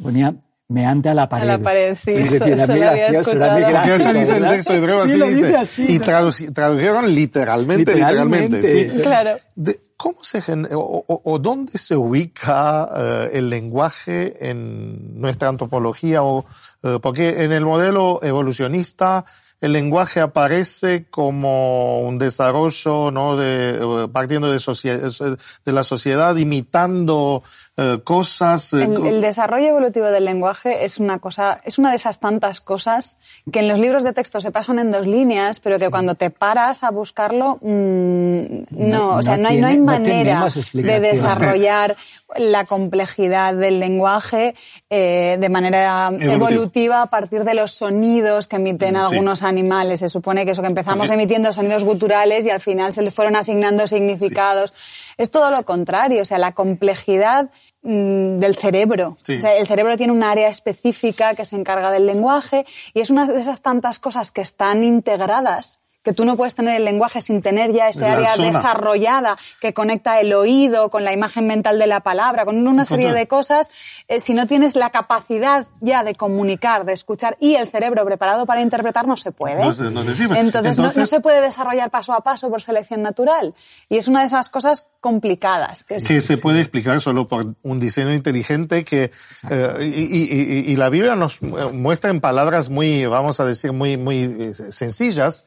ponía 0.03 0.35
meante 0.73 1.09
a 1.09 1.15
la 1.15 1.29
pared. 1.29 1.47
la 1.47 1.59
pared, 1.59 1.95
sí, 1.95 2.11
era 2.11 2.67
muy 2.67 2.81
lo 2.81 2.91
había 2.91 3.09
gracioso, 3.09 3.31
era 3.33 3.59
escuchado. 3.59 3.95
Eso 3.97 4.13
dice 4.13 4.37
el 4.37 4.43
texto 4.49 4.75
hebreo, 4.75 5.03
Sí, 5.05 5.09
así 5.11 5.19
lo 5.19 5.27
dice. 5.29 5.47
dice 5.47 5.57
así, 5.57 5.87
y 5.89 5.99
¿no? 5.99 6.05
traduci- 6.05 6.53
tradujeron 6.55 7.15
literalmente, 7.15 7.95
literalmente. 7.95 8.57
Literalmente. 8.57 8.97
sí. 8.97 9.03
Claro. 9.03 9.39
De- 9.55 9.81
¿Cómo 9.97 10.25
se 10.25 10.41
o, 10.75 11.05
o- 11.07 11.23
o 11.33 11.39
dónde 11.39 11.79
se 11.79 11.95
ubica 11.95 12.89
eh, 12.97 13.31
el 13.35 13.49
lenguaje 13.49 14.51
en 14.51 15.21
nuestra 15.21 15.49
antropología? 15.49 16.25
O, 16.25 16.45
eh, 16.83 16.99
porque 17.01 17.45
en 17.45 17.53
el 17.53 17.65
modelo 17.65 18.19
evolucionista 18.21 19.25
el 19.61 19.73
lenguaje 19.75 20.19
aparece 20.21 21.07
como 21.09 22.01
un 22.01 22.19
desarrollo, 22.19 23.13
¿no? 23.13 23.37
De, 23.37 23.79
eh, 23.81 24.09
partiendo 24.13 24.51
de, 24.51 25.37
de 25.65 25.73
la 25.73 25.85
sociedad, 25.85 26.35
imitando 26.35 27.45
eh, 27.77 27.99
cosas. 28.05 28.73
eh, 28.75 28.83
El, 28.85 29.07
el 29.07 29.21
desarrollo 29.23 29.67
evolutivo 29.69 30.07
del 30.07 30.25
lenguaje 30.27 30.85
es 30.85 30.99
una 30.99 31.19
cosa, 31.21 31.61
es 31.65 31.79
una 31.79 31.91
de 31.91 31.97
esas 31.97 32.21
tantas 32.21 32.61
cosas 32.61 33.17
que 33.51 33.61
en 33.61 33.69
los 33.69 33.79
libros 33.79 34.05
de 34.05 34.13
texto 34.13 34.41
se 34.41 34.51
pasan 34.51 34.79
en 34.79 34.91
dos 34.91 35.07
líneas, 35.07 35.59
pero 35.61 35.79
que 35.79 35.89
cuando 35.89 36.15
te 36.15 36.31
paras 36.31 36.85
a 36.85 36.91
buscarlo, 36.91 37.59
mm, 37.63 38.47
no, 38.71 38.87
No- 38.89 39.17
o 39.17 39.23
sea, 39.23 39.37
no 39.37 39.45
no, 39.45 39.49
hay, 39.49 39.61
no 39.61 39.67
hay 39.69 39.79
manera 39.79 40.47
de 40.73 41.01
desarrollar 41.01 41.97
la 42.37 42.65
complejidad 42.65 43.55
del 43.55 43.79
lenguaje 43.81 44.55
eh, 44.89 45.37
de 45.39 45.49
manera 45.51 46.09
Evolutivo. 46.09 46.33
evolutiva 46.33 47.03
a 47.03 47.07
partir 47.07 47.45
de 47.45 47.55
los 47.55 47.73
sonidos 47.73 48.47
que 48.49 48.57
emiten 48.57 48.95
Sí. 48.95 49.01
algunos 49.01 49.43
animales. 49.43 50.01
Se 50.01 50.09
supone 50.09 50.45
que 50.47 50.53
eso 50.53 50.63
que 50.63 50.69
empezamos 50.69 51.09
Porque- 51.09 51.15
emitiendo 51.15 51.53
sonidos 51.53 51.85
guturales 51.85 52.47
y 52.47 52.51
al 52.51 52.61
final 52.61 52.93
se 52.93 53.03
les 53.03 53.15
fueron 53.15 53.37
asignando 53.37 53.87
significados. 53.87 54.73
Es 55.19 55.31
todo 55.31 55.51
lo 55.51 55.63
contrario, 55.65 56.23
o 56.23 56.25
sea, 56.25 56.39
la 56.39 56.53
complejidad 56.53 57.45
mm, 57.45 57.49
del 57.83 58.57
cerebro. 58.57 59.17
Sí. 59.23 59.37
O 59.37 59.41
sea, 59.41 59.57
el 59.57 59.67
cerebro 59.67 59.97
tiene 59.97 60.13
un 60.13 60.23
área 60.23 60.49
específica 60.49 61.35
que 61.35 61.45
se 61.45 61.57
encarga 61.57 61.91
del 61.91 62.07
lenguaje 62.07 62.65
y 62.95 63.01
es 63.01 63.11
una 63.11 63.27
de 63.27 63.41
esas 63.41 63.61
tantas 63.61 63.99
cosas 63.99 64.31
que 64.31 64.41
están 64.41 64.85
integradas 64.85 65.81
que 66.03 66.13
tú 66.13 66.25
no 66.25 66.37
puedes 66.37 66.55
tener 66.55 66.77
el 66.77 66.85
lenguaje 66.85 67.21
sin 67.21 67.43
tener 67.43 67.73
ya 67.73 67.89
ese 67.89 68.01
La 68.01 68.15
área 68.15 68.35
zona. 68.35 68.49
desarrollada 68.49 69.37
que 69.61 69.73
conecta 69.73 70.21
el 70.21 70.33
oído 70.33 70.91
con 70.91 71.05
la 71.05 71.13
imagen 71.13 71.47
mental 71.47 71.79
de 71.79 71.87
la 71.87 72.01
palabra, 72.01 72.45
con 72.45 72.67
una 72.67 72.85
serie 72.85 73.07
Total. 73.07 73.21
de 73.21 73.29
cosas. 73.29 73.71
eh, 74.09 74.21
si 74.21 74.35
no 74.35 74.47
tienes 74.47 74.75
la 74.77 74.91
capacidad 74.91 75.67
ya 75.81 76.03
de 76.05 76.15
comunicar, 76.15 76.85
de 76.85 76.93
escuchar 76.93 77.37
y 77.41 77.55
el 77.55 77.69
cerebro 77.69 78.05
preparado 78.05 78.47
para 78.47 78.61
interpretar, 78.63 79.07
no 79.07 79.17
se 79.17 79.31
puede. 79.33 79.63
No 79.65 79.73
se- 79.75 79.85
no 79.85 80.05
se 80.05 80.15
sirve. 80.15 80.39
Entonces, 80.41 80.79
no- 80.79 80.91
se 81.07 81.21
puede 81.21 81.41
desarrollar 81.41 81.91
paso 81.91 82.13
a 82.13 82.21
paso 82.23 82.51
por 82.51 82.61
selección 82.63 83.03
natural. 83.03 83.55
Y 83.89 83.97
es 83.99 84.09
una 84.09 84.21
de 84.21 84.27
esas 84.27 84.49
cosas 84.49 84.85
complicadas. 85.01 85.85
Que 85.85 85.97
es- 85.97 86.25
se 86.25 86.37
puede 86.39 86.61
explicar 86.61 87.01
solo 87.01 87.29
por 87.29 87.55
un 87.63 87.79
diseño 87.81 88.13
inteligente 88.13 88.85
que 88.85 89.11
eh, 89.51 89.77
y, 89.81 89.85
y- 89.85 90.29
y- 90.69 90.73
y 90.73 90.77
la 90.77 90.89
Biblia 90.89 91.15
nos 91.17 91.41
eh, 91.43 91.47
muestra 91.73 92.11
en 92.11 92.21
palabras 92.21 92.71
muy 92.71 93.07
vamos 93.07 93.39
a 93.41 93.45
decir 93.45 93.73
muy 93.73 93.97
muy 93.97 94.53
sencillas 94.71 95.45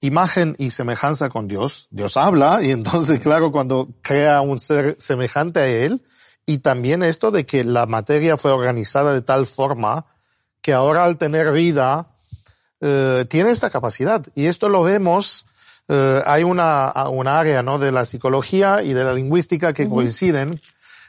imagen 0.00 0.54
y 0.58 0.70
semejanza 0.70 1.28
con 1.28 1.48
Dios 1.48 1.88
Dios 1.90 2.16
habla 2.16 2.60
y 2.62 2.70
entonces 2.70 3.20
claro 3.20 3.50
cuando 3.50 3.88
crea 4.02 4.40
un 4.40 4.60
ser 4.60 4.96
semejante 4.98 5.60
a 5.60 5.66
él 5.66 6.04
y 6.46 6.58
también 6.58 7.02
esto 7.02 7.30
de 7.30 7.44
que 7.44 7.64
la 7.64 7.86
materia 7.86 8.36
fue 8.36 8.52
organizada 8.52 9.12
de 9.12 9.22
tal 9.22 9.46
forma 9.46 10.06
que 10.62 10.72
ahora 10.72 11.04
al 11.04 11.18
tener 11.18 11.52
vida 11.52 12.08
eh, 12.80 13.26
tiene 13.28 13.50
esta 13.50 13.70
capacidad 13.70 14.24
y 14.34 14.46
esto 14.46 14.68
lo 14.68 14.82
vemos 14.82 15.46
eh, 15.88 16.22
hay 16.26 16.44
una, 16.44 16.92
una 17.10 17.40
área 17.40 17.62
¿no? 17.62 17.78
de 17.78 17.90
la 17.92 18.04
psicología 18.04 18.82
y 18.82 18.92
de 18.92 19.04
la 19.04 19.14
lingüística 19.14 19.72
que 19.72 19.88
coinciden, 19.88 20.60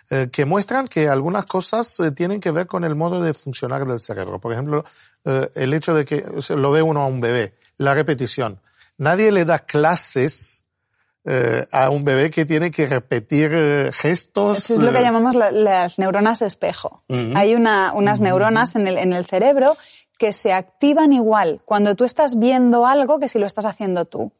eh, 0.10 0.30
que 0.32 0.46
muestran 0.46 0.88
que 0.88 1.10
algunas 1.10 1.46
cosas 1.46 1.98
tienen 2.16 2.40
que 2.40 2.52
ver 2.52 2.66
con 2.66 2.86
el 2.86 2.96
modo 2.96 3.22
de 3.22 3.34
funcionar 3.34 3.86
del 3.86 4.00
cerebro. 4.00 4.40
Por 4.40 4.54
ejemplo, 4.54 4.86
el 5.26 5.74
hecho 5.74 5.94
de 5.94 6.06
que 6.06 6.24
lo 6.56 6.72
ve 6.72 6.82
uno 6.82 7.02
a 7.02 7.08
un 7.08 7.20
bebé, 7.20 7.56
la 7.78 7.94
repetición. 7.94 8.62
Nadie 9.00 9.32
le 9.32 9.46
da 9.46 9.60
clases 9.60 10.64
eh, 11.26 11.66
a 11.72 11.90
un 11.90 12.04
bebé 12.06 12.30
que 12.30 12.46
tiene 12.46 12.70
que 12.72 12.86
repetir 12.88 13.52
eh, 13.54 13.92
gestos. 13.94 14.58
Eso 14.60 14.74
es 14.76 14.80
lo 14.80 14.92
que 14.94 15.00
eh, 15.00 15.02
llamamos 15.02 15.36
la- 15.36 15.52
las 15.52 15.98
neuronas 16.00 16.42
espejo. 16.42 17.04
Hay 17.36 17.56
una, 17.56 17.92
unas 17.94 18.20
neuronas 18.20 18.76
en 18.76 18.88
el, 18.88 18.98
en 18.98 19.14
el 19.14 19.26
cerebro 19.26 19.76
que 20.18 20.32
se 20.34 20.54
activan 20.54 21.12
igual 21.14 21.62
cuando 21.66 21.96
tú 21.96 22.04
estás 22.04 22.38
viendo 22.38 22.86
algo 22.86 23.20
que 23.20 23.28
si 23.28 23.40
lo 23.40 23.46
estás 23.46 23.66
haciendo 23.66 24.06
tú. 24.06 24.32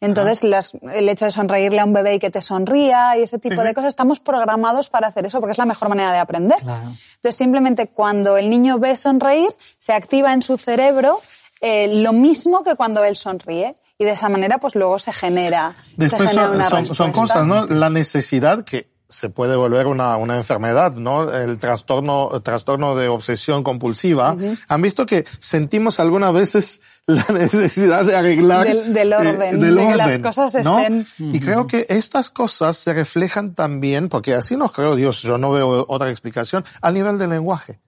Entonces, 0.00 0.42
las- 0.44 0.72
el 0.92 1.08
hecho 1.08 1.26
de 1.26 1.30
sonreírle 1.30 1.80
a 1.80 1.84
un 1.84 1.92
bebé 1.92 2.14
y 2.14 2.18
que 2.18 2.30
te 2.30 2.40
sonría 2.40 3.18
y 3.18 3.22
ese 3.22 3.38
tipo 3.38 3.60
Sí, 3.60 3.66
de 3.66 3.74
cosas, 3.74 3.88
estamos 3.90 4.18
programados 4.18 4.88
para 4.88 5.08
hacer 5.08 5.26
eso 5.26 5.40
porque 5.40 5.52
es 5.52 5.58
la 5.58 5.66
mejor 5.66 5.88
manera 5.88 6.10
de 6.12 6.18
aprender. 6.18 6.58
Claro. 6.60 6.88
Entonces, 7.16 7.36
simplemente 7.36 7.88
cuando 7.88 8.36
el 8.38 8.48
niño 8.50 8.78
ve 8.78 8.96
sonreír, 8.96 9.50
se 9.78 9.92
activa 9.92 10.32
en 10.32 10.42
su 10.42 10.56
cerebro 10.58 11.20
eh, 11.60 11.88
lo 12.02 12.12
mismo 12.14 12.64
que 12.64 12.74
cuando 12.76 13.04
él 13.04 13.14
sonríe. 13.14 13.76
Y 14.00 14.04
de 14.06 14.12
esa 14.12 14.30
manera, 14.30 14.56
pues 14.58 14.74
luego 14.76 14.98
se 14.98 15.12
genera, 15.12 15.74
se 15.90 15.94
Después 15.98 16.30
genera 16.30 16.46
son, 16.46 16.56
una 16.56 16.68
son- 16.70 16.86
son 16.86 17.12
cosas, 17.12 17.46
¿no? 17.46 17.66
La 17.66 17.90
necesidad 17.90 18.64
que 18.64 18.88
se 19.10 19.28
puede 19.28 19.56
volver 19.56 19.86
una, 19.88 20.16
una 20.16 20.36
enfermedad, 20.36 20.94
¿no? 20.94 21.30
El 21.34 21.58
trastorno, 21.58 22.30
el 22.32 22.42
trastorno 22.42 22.94
de 22.96 23.08
obsesión 23.08 23.62
compulsiva. 23.62 24.34
Han 24.68 24.80
visto 24.82 25.04
que 25.04 25.26
sentimos 25.38 26.00
algunas 26.00 26.32
veces 26.32 26.80
la 27.06 27.26
necesidad 27.28 28.04
de 28.06 28.16
arreglar 28.16 28.66
Del- 28.68 28.94
del 28.94 29.12
eh, 29.12 29.16
orden, 29.16 29.60
del 29.60 29.74
de 29.76 29.86
que 29.88 29.96
las 29.96 30.18
cosas 30.20 30.64
¿no? 30.64 30.78
estén- 30.80 31.06
Y 31.18 31.38
creo 31.40 31.66
que 31.66 31.84
estas 31.90 32.30
cosas 32.30 32.78
se 32.78 32.94
reflejan 32.94 33.54
también, 33.54 34.08
porque 34.08 34.32
así 34.32 34.56
nos 34.56 34.72
creo 34.72 34.96
Dios, 34.96 35.20
yo 35.20 35.36
no 35.36 35.50
veo 35.50 35.84
otra 35.88 36.08
explicación, 36.08 36.64
al 36.80 36.94
nivel 36.94 37.18
del 37.18 37.28
lenguaje. 37.28 37.80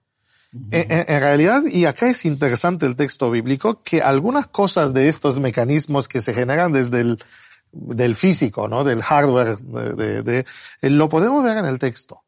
En, 0.71 0.91
en- 0.91 1.19
realidad, 1.19 1.63
y 1.65 1.85
acá 1.85 2.09
es 2.09 2.25
interesante 2.25 2.85
el 2.85 2.95
texto 2.95 3.31
bíblico, 3.31 3.81
que 3.81 4.01
algunas 4.01 4.47
cosas 4.47 4.93
de 4.93 5.07
estos 5.09 5.39
mecanismos 5.39 6.07
que 6.07 6.21
se 6.21 6.33
generan 6.33 6.71
desde 6.71 7.01
el 7.01 7.23
del 7.71 8.15
físico, 8.15 8.67
¿no? 8.67 8.83
Del 8.83 9.01
hardware, 9.01 9.57
de, 9.57 9.93
de- 9.93 10.21
de- 10.21 10.45
eh, 10.81 10.89
lo 10.91 11.09
podemos 11.09 11.43
ver 11.43 11.57
en 11.57 11.65
el 11.65 11.79
texto. 11.79 12.23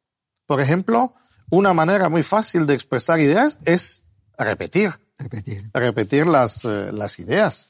Por 0.48 0.60
ejemplo, 0.60 1.13
una 1.51 1.72
manera 1.74 2.10
muy 2.10 2.24
fácil 2.24 2.65
de 2.65 2.74
expresar 2.74 3.20
ideas 3.20 3.60
es 3.63 4.01
repetir, 4.39 4.91
Repetir. 5.20 5.70
repetir 5.72 6.25
las, 6.25 6.65
eh, 6.65 6.89
las 6.91 7.20
ideas. 7.20 7.70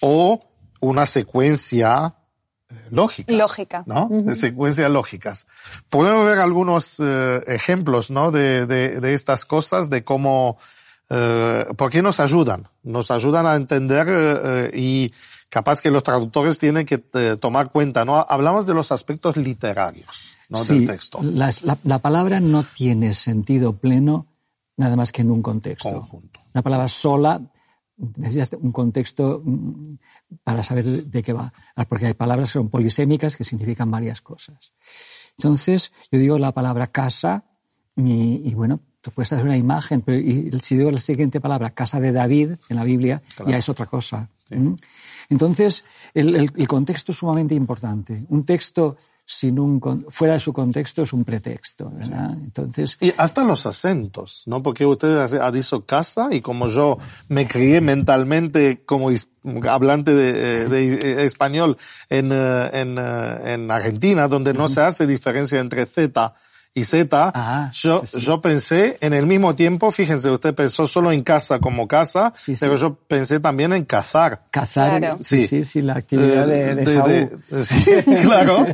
O 0.00 0.40
una 0.80 1.04
secuencia 1.04 2.14
lógica. 2.90 3.32
Lógica. 3.32 3.82
¿no? 3.86 4.08
De 4.10 4.34
secuencias 4.34 4.90
lógicas. 4.90 5.46
Podemos 5.88 6.26
ver 6.26 6.38
algunos 6.38 7.00
eh, 7.00 7.42
ejemplos, 7.46 8.10
¿no? 8.10 8.30
De, 8.30 8.66
de, 8.66 9.00
de 9.00 9.14
estas 9.14 9.44
cosas, 9.44 9.90
de 9.90 10.04
cómo, 10.04 10.58
eh, 11.08 11.66
¿por 11.76 11.90
qué 11.90 12.02
nos 12.02 12.20
ayudan? 12.20 12.68
Nos 12.82 13.10
ayudan 13.10 13.46
a 13.46 13.54
entender 13.56 14.06
eh, 14.08 14.40
eh, 14.44 14.70
y 14.74 15.12
capaz 15.48 15.80
que 15.82 15.90
los 15.90 16.02
traductores 16.02 16.58
tienen 16.58 16.86
que 16.86 17.02
eh, 17.14 17.36
tomar 17.40 17.70
cuenta, 17.72 18.04
¿no? 18.04 18.24
Hablamos 18.28 18.66
de 18.66 18.74
los 18.74 18.92
aspectos 18.92 19.36
literarios, 19.36 20.36
¿no? 20.48 20.58
Sí, 20.58 20.78
Del 20.78 20.86
texto. 20.88 21.18
la, 21.22 21.52
la 21.84 21.98
palabra 21.98 22.40
no 22.40 22.62
tiene 22.62 23.14
sentido 23.14 23.72
pleno 23.72 24.26
nada 24.76 24.96
más 24.96 25.12
que 25.12 25.22
en 25.22 25.30
un 25.30 25.42
contexto. 25.42 25.90
Conjunto. 25.90 26.40
La 26.52 26.62
palabra 26.62 26.88
sola 26.88 27.40
necesitas 28.16 28.58
un 28.60 28.72
contexto 28.72 29.42
mm, 29.44 29.94
para 30.44 30.62
saber 30.62 30.84
de, 30.86 31.22
qué 31.22 31.32
va. 31.32 31.52
Porque 31.88 32.06
hay 32.06 32.14
palabras 32.14 32.48
que 32.50 32.58
son 32.58 32.68
polisémicas 32.68 33.36
que 33.36 33.44
significan 33.44 33.90
varias 33.90 34.20
cosas. 34.20 34.72
Entonces, 35.36 35.92
yo 36.10 36.18
digo 36.18 36.38
la 36.38 36.52
palabra 36.52 36.88
casa 36.88 37.44
y, 37.96 38.42
y 38.48 38.54
bueno, 38.54 38.80
tú 39.00 39.10
puedes 39.10 39.32
hacer 39.32 39.44
una 39.44 39.56
imagen, 39.56 40.02
pero 40.02 40.18
y 40.18 40.50
si 40.62 40.76
digo 40.76 40.90
la 40.90 40.98
siguiente 40.98 41.40
palabra, 41.40 41.70
casa 41.70 41.98
de 42.00 42.12
David 42.12 42.52
en 42.68 42.76
la 42.76 42.84
Biblia, 42.84 43.22
ya 43.50 43.56
es 43.56 43.68
otra 43.68 43.86
cosa. 43.86 44.28
¿Mm? 44.50 44.74
Entonces, 45.30 45.84
el, 46.12 46.34
el- 46.36 46.52
el 46.56 46.68
contexto 46.68 47.12
es 47.12 47.18
sumamente 47.18 47.54
importante. 47.54 48.24
Un 48.28 48.44
texto 48.44 48.96
sin 49.32 49.60
un, 49.60 49.80
fuera 50.08 50.34
de 50.34 50.40
su 50.40 50.52
contexto 50.52 51.02
es 51.02 51.12
un 51.12 51.24
pretexto. 51.24 51.88
¿verdad? 51.88 52.32
Entonces, 52.32 52.98
Y 53.00 53.12
hasta 53.16 53.44
los 53.44 53.64
acentos, 53.64 54.42
¿no? 54.46 54.60
Porque 54.60 54.84
usted 54.84 55.16
ha 55.18 55.52
dicho 55.52 55.86
casa 55.86 56.30
y 56.32 56.40
como 56.40 56.66
yo 56.66 56.98
me 57.28 57.46
crié 57.46 57.80
mentalmente 57.80 58.82
como 58.84 59.10
hablante 59.68 60.14
de, 60.14 60.30
eh, 60.30 60.68
de, 60.68 60.94
eh, 60.94 61.24
español 61.24 61.76
en, 62.08 62.32
eh, 62.32 62.70
en, 62.72 62.98
en 62.98 63.70
Argentina, 63.70 64.26
donde 64.26 64.52
no 64.52 64.66
se 64.66 64.80
hace 64.80 65.06
diferencia 65.06 65.60
entre 65.60 65.86
Z 65.86 66.34
y 66.72 66.84
Z, 66.84 67.32
Ah, 67.34 67.68
yo, 67.74 68.02
sí, 68.06 68.20
sí. 68.20 68.26
yo 68.26 68.40
pensé 68.40 68.96
en 69.00 69.12
el 69.12 69.26
mismo 69.26 69.56
tiempo, 69.56 69.90
fíjense, 69.90 70.30
usted 70.30 70.54
pensó 70.54 70.86
solo 70.86 71.10
en 71.10 71.22
casa 71.24 71.58
como 71.58 71.88
casa, 71.88 72.32
Sí, 72.36 72.54
sí. 72.54 72.60
pero 72.60 72.76
yo 72.76 72.94
pensé 72.94 73.40
también 73.40 73.72
en 73.72 73.84
cazar. 73.84 74.42
cazar, 74.52 75.00
Claro. 75.00 75.18
sí, 75.20 75.48
sí, 75.48 75.64
sí, 75.64 75.82
la 75.82 75.94
actividad 75.94 76.46
de, 76.46 76.70
Eh, 76.70 76.74
de 76.76 76.86
Saúl. 76.86 77.08
de- 77.50 77.64
sí, 77.64 77.84
claro. 78.22 78.66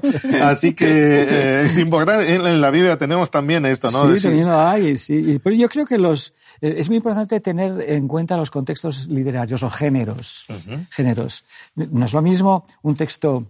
Así 0.43 0.75
que 0.75 0.87
eh, 0.89 1.63
es 1.65 1.79
importante. 1.79 2.35
En, 2.35 2.47
en 2.47 2.61
la 2.61 2.71
Biblia 2.71 2.99
tenemos 2.99 3.31
también 3.31 3.65
esto, 3.65 3.91
¿no? 3.91 4.03
Sí, 4.03 4.09
Decir- 4.09 4.23
también 4.25 4.49
lo 4.49 4.61
hay, 4.61 4.99
sí. 4.99 5.15
Y- 5.15 5.39
Pero 5.39 5.57
yo 5.57 5.69
creo 5.71 5.87
que 5.87 5.97
los, 5.97 6.35
eh, 6.61 6.75
es 6.77 6.89
muy 6.89 6.99
importante 6.99 7.41
tener 7.41 7.81
en 7.81 8.07
cuenta 8.09 8.37
los 8.37 8.51
contextos 8.51 9.07
literarios 9.09 9.63
o 9.63 9.71
géneros. 9.71 10.45
Géneros. 10.91 11.45
No 11.75 12.05
es 12.05 12.13
lo 12.13 12.21
mismo 12.21 12.67
un 12.83 12.95
texto 12.95 13.47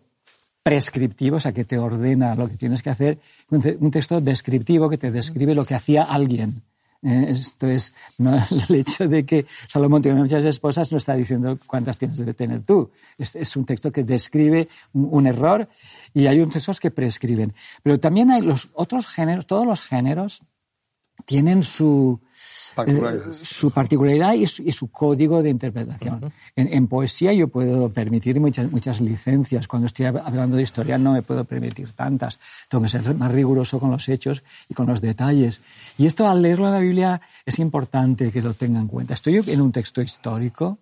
prescriptivo, 0.66 1.37
o 1.37 1.40
sea, 1.40 1.52
que 1.52 1.64
te 1.64 1.79
ordena 1.79 2.35
lo 2.35 2.48
que 2.48 2.57
tienes 2.57 2.83
que 2.83 2.90
hacer, 2.90 3.18
un 3.50 3.61
te- 3.61 3.76
un 3.79 3.92
texto 3.92 4.20
descriptivo 4.20 4.88
que 4.90 4.98
te 4.98 5.12
describe 5.12 5.55
lo 5.55 5.64
que 5.64 5.76
hacía 5.76 6.02
alguien. 6.02 6.61
Eh, 7.02 7.26
Esto 7.31 7.68
es, 7.68 7.94
no, 8.18 8.33
el 8.68 8.74
hecho 8.74 9.07
de 9.07 9.24
que 9.24 9.46
Salomón 9.68 10.02
tiene 10.02 10.20
muchas 10.20 10.44
esposas 10.44 10.90
no 10.90 10.98
está 10.98 11.14
diciendo 11.14 11.57
cuántas 11.68 11.96
tienes 11.98 12.20
que 12.20 12.35
tener 12.35 12.62
tú. 12.62 12.90
Es, 13.16 13.37
es 13.37 13.55
un 13.55 13.64
texto 13.64 13.92
que 13.92 14.02
describe 14.02 14.66
un, 14.92 15.09
un 15.12 15.26
error 15.29 15.68
y 16.12 16.26
hay 16.26 16.40
unos 16.40 16.55
textos 16.55 16.81
que 16.81 16.90
prescriben. 16.90 17.55
Pero 17.85 18.00
también 18.00 18.33
hay 18.33 18.42
los 18.42 18.68
otros 18.74 19.07
géneros, 19.07 19.46
todos 19.46 19.66
los 19.68 19.81
géneros 19.83 20.42
tienen 21.26 21.62
su, 21.62 22.18
Particularidad. 22.75 23.29
eh, 23.31 23.35
su 23.35 23.71
particularidad 23.71 24.35
y 24.35 24.47
su, 24.47 24.62
y 24.62 24.73
su 24.73 24.88
código 24.90 25.42
de 25.42 25.51
interpretación. 25.51 26.33
en, 26.55 26.73
en 26.73 26.87
poesía 26.87 27.33
yo 27.33 27.49
puedo 27.49 27.88
permitir 27.90 28.38
muchas, 28.40 28.71
muchas 28.71 29.01
licencias. 29.01 29.66
Cuando 29.69 29.87
estoy 29.87 30.07
hab- 30.07 30.23
hablando 30.25 30.57
de 30.57 30.62
historia 30.62 30.99
no 30.99 31.12
me 31.12 31.23
puedo 31.23 31.45
permitir 31.45 31.92
tantas. 31.92 32.38
Tengo 32.69 32.83
que 32.83 32.88
ser 32.90 33.14
más 33.14 33.31
riguroso 33.33 33.79
con 33.81 33.90
los 33.90 34.09
hechos 34.09 34.42
y 34.69 34.75
con 34.75 34.87
los 34.87 35.01
detalles. 35.01 35.61
Y 35.99 36.07
esto 36.07 36.27
al 36.27 36.42
leerlo 36.42 36.66
en 36.66 36.73
la 36.73 36.81
Biblia 36.81 37.21
es 37.45 37.59
importante 37.59 38.31
que 38.33 38.42
lo 38.42 38.55
tenga 38.55 38.81
en 38.81 38.88
cuenta. 38.88 39.14
Estoy 39.14 39.42
en 39.47 39.61
un 39.61 39.73
texto 39.73 40.01
histórico, 40.03 40.79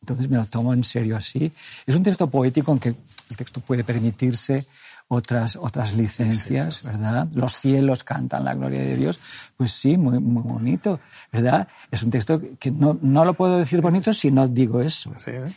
entonces 0.00 0.28
me 0.28 0.36
lo 0.36 0.46
tomo 0.46 0.72
en 0.74 0.82
serio 0.84 1.16
así. 1.16 1.52
Es 1.86 1.94
un 1.94 2.02
texto 2.02 2.28
poético 2.28 2.72
en 2.72 2.78
que 2.78 2.88
el 3.30 3.36
texto 3.36 3.60
puede 3.60 3.84
permitirse 3.84 4.66
otras, 5.14 5.56
otras 5.56 5.92
licencias, 5.94 6.82
¿verdad? 6.84 7.28
Los 7.34 7.54
cielos 7.60 8.02
cantan 8.02 8.44
la 8.46 8.54
gloria 8.54 8.80
de 8.80 8.96
Dios. 8.96 9.20
Pues 9.56 9.70
sí, 9.72 9.98
muy, 9.98 10.18
muy 10.20 10.42
bonito, 10.42 11.00
¿verdad? 11.30 11.68
Es 11.90 12.02
un 12.02 12.10
texto 12.10 12.40
que 12.58 12.70
no, 12.70 12.98
no 13.02 13.24
lo 13.24 13.34
puedo 13.34 13.58
decir 13.58 13.80
bonito 13.82 14.12
si 14.12 14.30
no 14.30 14.48
digo 14.48 14.80
eso. 14.80 15.12
¿eh? 15.26 15.52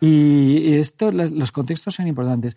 Y 0.00 0.74
esto, 0.74 1.10
los 1.10 1.50
contextos 1.52 1.94
son 1.96 2.06
importantes. 2.06 2.56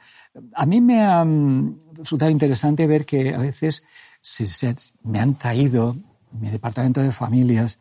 A 0.54 0.66
mí 0.66 0.82
me 0.82 1.04
ha 1.04 1.24
mm, 1.26 1.78
resultado 1.98 2.30
interesante 2.32 2.86
ver 2.86 3.06
que 3.06 3.34
a 3.34 3.40
veces 3.40 3.84
se- 4.22 4.76
me 5.04 5.20
han 5.20 5.36
traído, 5.36 5.96
mi 6.40 6.50
departamento 6.50 7.02
de 7.02 7.12
familias, 7.12 7.80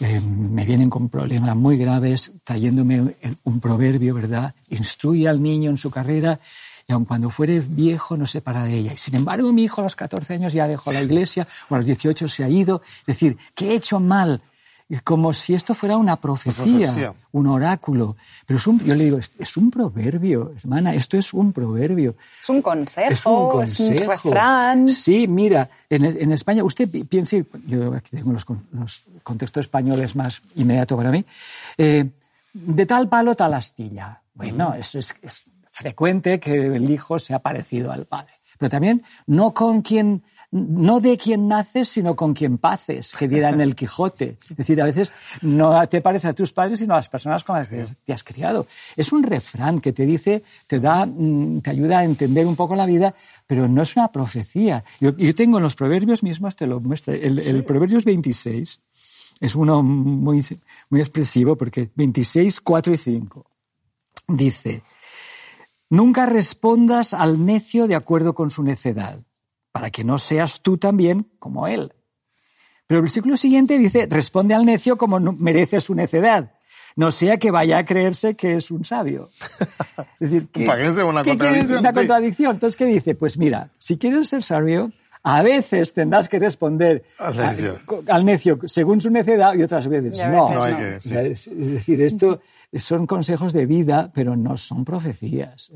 eh, 0.00 0.20
me 0.20 0.64
vienen 0.64 0.88
con 0.88 1.10
problemas 1.10 1.54
muy 1.54 1.76
graves, 1.76 2.32
trayéndome 2.44 3.14
un 3.44 3.60
proverbio, 3.60 4.14
¿verdad? 4.14 4.54
Instruye 4.70 5.28
al 5.28 5.42
niño 5.42 5.68
en 5.70 5.76
su 5.76 5.90
carrera 5.90 6.40
y 6.90 6.92
aun 6.92 7.04
cuando 7.04 7.30
fuere 7.30 7.60
viejo 7.60 8.16
no 8.16 8.26
se 8.26 8.40
para 8.40 8.64
de 8.64 8.74
ella. 8.74 8.92
Y 8.92 8.96
sin 8.96 9.14
embargo, 9.14 9.52
mi 9.52 9.62
hijo 9.62 9.80
a 9.80 9.84
los 9.84 9.94
14 9.94 10.34
años 10.34 10.52
ya 10.52 10.66
dejó 10.66 10.90
la 10.92 11.00
iglesia, 11.00 11.46
o 11.68 11.74
a 11.76 11.78
los 11.78 11.86
18 11.86 12.26
se 12.26 12.42
ha 12.42 12.48
ido. 12.48 12.82
Es 13.02 13.06
decir, 13.06 13.38
¿qué 13.54 13.70
he 13.70 13.74
hecho 13.76 14.00
mal? 14.00 14.42
Y 14.88 14.96
Como 14.98 15.32
si 15.32 15.54
esto 15.54 15.72
fuera 15.72 15.96
una 15.96 16.16
profecía, 16.16 16.64
profecía. 16.64 17.14
un 17.30 17.46
oráculo. 17.46 18.16
Pero 18.44 18.58
es 18.58 18.66
un, 18.66 18.80
yo 18.80 18.92
le 18.96 19.04
digo, 19.04 19.18
es, 19.18 19.30
es 19.38 19.56
un 19.56 19.70
proverbio, 19.70 20.52
hermana, 20.58 20.92
esto 20.92 21.16
es 21.16 21.32
un 21.32 21.52
proverbio. 21.52 22.16
Es 22.40 22.48
un 22.48 22.60
consejo, 22.60 23.12
Es 23.12 23.24
un 23.24 23.48
consejo. 23.50 24.10
refrán. 24.10 24.88
Sí, 24.88 25.28
mira, 25.28 25.70
en, 25.88 26.04
en 26.06 26.32
España, 26.32 26.64
usted 26.64 26.90
pi- 26.90 27.04
piense, 27.04 27.46
yo 27.68 27.94
aquí 27.94 28.16
tengo 28.16 28.32
los, 28.32 28.44
con- 28.44 28.66
los 28.72 29.04
contextos 29.22 29.66
españoles 29.66 30.16
más 30.16 30.42
inmediato 30.56 30.96
para 30.96 31.12
mí, 31.12 31.24
eh, 31.78 32.10
de 32.52 32.84
tal 32.86 33.08
palo, 33.08 33.36
tal 33.36 33.54
astilla. 33.54 34.20
Bueno, 34.34 34.74
eso 34.74 34.98
es, 34.98 35.14
es 35.22 35.44
frecuente 35.80 36.38
que 36.38 36.54
el 36.66 36.90
hijo 36.90 37.18
sea 37.18 37.38
parecido 37.38 37.90
al 37.90 38.04
padre. 38.04 38.34
Pero 38.58 38.68
también 38.68 39.02
no 39.26 39.54
con 39.54 39.80
quien 39.80 40.22
no 40.52 40.98
de 40.98 41.16
quien 41.16 41.46
naces, 41.46 41.88
sino 41.88 42.16
con 42.16 42.34
quien 42.34 42.58
paces, 42.58 43.14
que 43.16 43.28
dirá 43.28 43.50
en 43.50 43.60
el 43.60 43.76
Quijote. 43.76 44.36
Es 44.50 44.56
decir, 44.56 44.82
a 44.82 44.84
veces 44.84 45.12
no 45.42 45.88
te 45.88 46.00
parece 46.00 46.26
a 46.26 46.32
tus 46.32 46.52
padres, 46.52 46.80
sino 46.80 46.94
a 46.94 46.96
las 46.96 47.08
personas 47.08 47.44
con 47.44 47.56
las 47.56 47.68
que 47.68 47.84
te 48.04 48.12
has 48.12 48.24
criado. 48.24 48.66
Es 48.96 49.12
un 49.12 49.22
refrán 49.22 49.80
que 49.80 49.92
te 49.92 50.04
dice, 50.04 50.42
te 50.66 50.80
da, 50.80 51.06
mm, 51.06 51.60
te 51.60 51.70
ayuda 51.70 52.00
a 52.00 52.04
entender 52.04 52.46
un 52.46 52.56
poco 52.56 52.74
la 52.74 52.84
vida, 52.84 53.14
pero 53.46 53.68
no 53.68 53.82
es 53.82 53.96
una 53.96 54.10
profecía. 54.10 54.82
Yo, 54.98 55.16
yo 55.16 55.34
tengo 55.36 55.58
en 55.58 55.62
los 55.62 55.76
proverbios 55.76 56.24
mismos, 56.24 56.56
te 56.56 56.66
lo 56.66 56.80
muestro, 56.80 57.14
el, 57.14 57.38
el 57.38 57.64
Proverbios 57.64 58.04
26 58.04 58.80
es 59.40 59.54
uno 59.54 59.82
muy, 59.82 60.44
muy 60.90 61.00
expresivo 61.00 61.56
porque 61.56 61.90
26, 61.94 62.60
4 62.60 62.92
y 62.92 62.96
5 62.96 63.46
dice, 64.28 64.82
nunca 65.90 66.24
respondas 66.24 67.12
al 67.12 67.44
necio 67.44 67.86
de 67.86 67.96
acuerdo 67.96 68.34
con 68.34 68.50
su 68.50 68.62
necedad 68.62 69.20
para 69.72 69.90
que 69.90 70.04
no 70.04 70.18
seas 70.18 70.62
tú 70.62 70.78
también 70.78 71.30
como 71.38 71.68
él. 71.68 71.92
Pero 72.86 72.98
el 72.98 73.02
versículo 73.02 73.36
siguiente 73.36 73.78
dice, 73.78 74.06
responde 74.10 74.54
al 74.54 74.64
necio 74.64 74.96
como 74.96 75.20
merece 75.20 75.80
su 75.80 75.94
necedad, 75.94 76.54
no 76.96 77.10
sea 77.10 77.36
que 77.36 77.50
vaya 77.50 77.78
a 77.78 77.84
creerse 77.84 78.34
que 78.34 78.56
es 78.56 78.70
un 78.70 78.84
sabio. 78.84 79.28
Es 80.20 80.30
decir, 80.30 80.48
que, 80.48 80.66
Parece 80.66 81.02
una 81.02 81.24
contradicción. 81.24 81.78
Una 81.78 81.92
contradicción. 81.92 82.52
Entonces, 82.52 82.76
¿qué 82.76 82.84
dice? 82.84 83.14
Pues 83.14 83.38
mira, 83.38 83.70
si 83.78 83.96
quieres 83.96 84.28
ser 84.28 84.42
sabio, 84.42 84.92
a 85.22 85.42
veces 85.42 85.94
tendrás 85.94 86.28
que 86.28 86.38
responder 86.38 87.04
al 87.18 88.24
necio, 88.24 88.58
según 88.66 89.00
su 89.00 89.10
necedad 89.10 89.54
y 89.54 89.62
otras 89.62 89.86
veces 89.86 90.18
no. 90.28 90.50
no. 90.52 90.66
es, 90.66 91.50
decir, 91.54 92.02
esto 92.02 92.40
son 92.74 93.06
consejos 93.06 93.52
de 93.52 93.66
vida, 93.66 94.10
pero 94.14 94.36
no 94.36 94.56
son 94.56 94.84
profecías. 94.84 95.70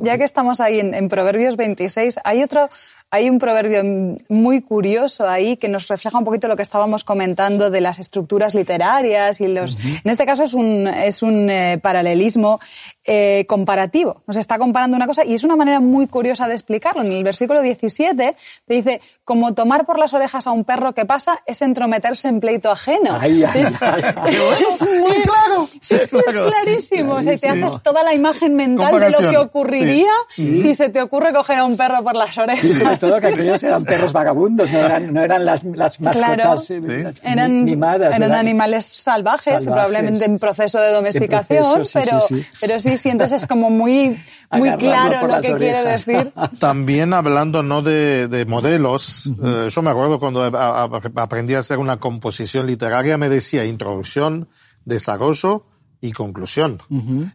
Ya 0.00 0.18
que 0.18 0.24
estamos 0.24 0.60
ahí 0.60 0.80
en, 0.80 0.94
en 0.94 1.08
Proverbios 1.08 1.56
26, 1.56 2.20
hay 2.24 2.42
otro 2.42 2.68
hay 3.10 3.30
un 3.30 3.38
proverbio 3.38 3.82
muy 4.28 4.62
curioso 4.62 5.28
ahí 5.28 5.56
que 5.56 5.68
nos 5.68 5.86
refleja 5.86 6.18
un 6.18 6.24
poquito 6.24 6.48
lo 6.48 6.56
que 6.56 6.62
estábamos 6.62 7.04
comentando 7.04 7.70
de 7.70 7.80
las 7.80 8.00
estructuras 8.00 8.52
literarias 8.52 9.40
y 9.40 9.46
los. 9.46 9.76
En 9.84 10.10
este 10.10 10.26
caso 10.26 10.42
es 10.42 10.54
un, 10.54 10.88
es 10.88 11.22
un 11.22 11.48
eh, 11.48 11.78
paralelismo 11.80 12.58
eh, 13.04 13.46
comparativo. 13.48 14.22
Nos 14.26 14.36
está 14.36 14.58
comparando 14.58 14.96
una 14.96 15.06
cosa 15.06 15.24
y 15.24 15.34
es 15.34 15.44
una 15.44 15.54
manera 15.54 15.78
muy 15.78 16.08
curiosa 16.08 16.48
de 16.48 16.54
explicarlo. 16.54 17.02
En 17.02 17.12
el 17.12 17.22
versículo 17.22 17.62
17 17.62 18.36
te 18.66 18.74
dice, 18.74 19.00
como 19.24 19.54
tomar 19.54 19.86
por 19.86 20.00
las 20.00 20.12
orejas 20.12 20.48
a 20.48 20.50
un 20.50 20.64
perro 20.64 20.92
que 20.92 21.06
pasa 21.06 21.40
es 21.46 21.62
entrometerse 21.62 22.26
en 22.26 22.40
pleito 22.40 22.70
ajeno. 22.70 23.16
es, 23.24 24.82
muy 24.82 25.22
claro. 25.22 25.68
Sí, 25.80 25.94
es 25.94 26.12
clarísimo. 26.44 27.14
O 27.14 27.22
sea, 27.22 27.36
te 27.36 27.48
haces 27.48 27.82
toda 27.82 28.02
la 28.02 28.14
imagen 28.14 28.54
mental 28.54 29.00
de 29.00 29.10
lo 29.10 29.18
que 29.30 29.36
ocurriría 29.36 30.12
si 30.28 30.74
se 30.74 30.88
te 30.88 31.00
ocurre 31.00 31.32
coger 31.32 31.58
a 31.58 31.64
un 31.64 31.76
perro 31.76 32.02
por 32.02 32.14
las 32.14 32.36
orejas. 32.38 32.98
Todo 32.98 33.20
que 33.20 33.28
aquellos 33.28 33.62
eran 33.62 33.84
perros 33.84 34.12
vagabundos, 34.12 34.70
no 34.70 34.78
eran, 34.78 35.12
no 35.12 35.22
eran 35.22 35.44
las, 35.44 35.64
las 35.64 36.00
mascotas 36.00 36.70
eh, 36.70 37.12
eran, 37.22 37.64
mimadas. 37.64 38.14
Eran 38.14 38.32
animales 38.32 38.84
salvajes, 38.84 39.64
probablemente 39.64 40.24
en 40.24 40.38
proceso 40.38 40.80
de 40.80 40.92
domesticación, 40.92 41.82
pero, 41.92 42.20
sí, 42.20 42.44
pero 42.60 42.80
sí, 42.80 42.96
sí, 42.96 43.10
entonces 43.10 43.42
es 43.42 43.48
como 43.48 43.70
muy, 43.70 44.16
muy 44.50 44.72
claro 44.76 45.26
lo 45.26 45.40
que 45.40 45.54
quiere 45.54 45.82
decir. 45.84 46.32
También 46.58 47.12
hablando 47.12 47.62
no 47.62 47.82
de, 47.82 48.28
de 48.28 48.44
modelos, 48.44 49.26
eh, 49.42 49.68
yo 49.70 49.82
me 49.82 49.90
acuerdo 49.90 50.18
cuando 50.18 50.44
aprendí 51.16 51.54
a 51.54 51.60
hacer 51.60 51.78
una 51.78 51.98
composición 51.98 52.66
literaria, 52.66 53.18
me 53.18 53.28
decía 53.28 53.64
introducción, 53.64 54.48
desarrollo, 54.84 55.64
y 56.06 56.12
conclusión. 56.12 56.78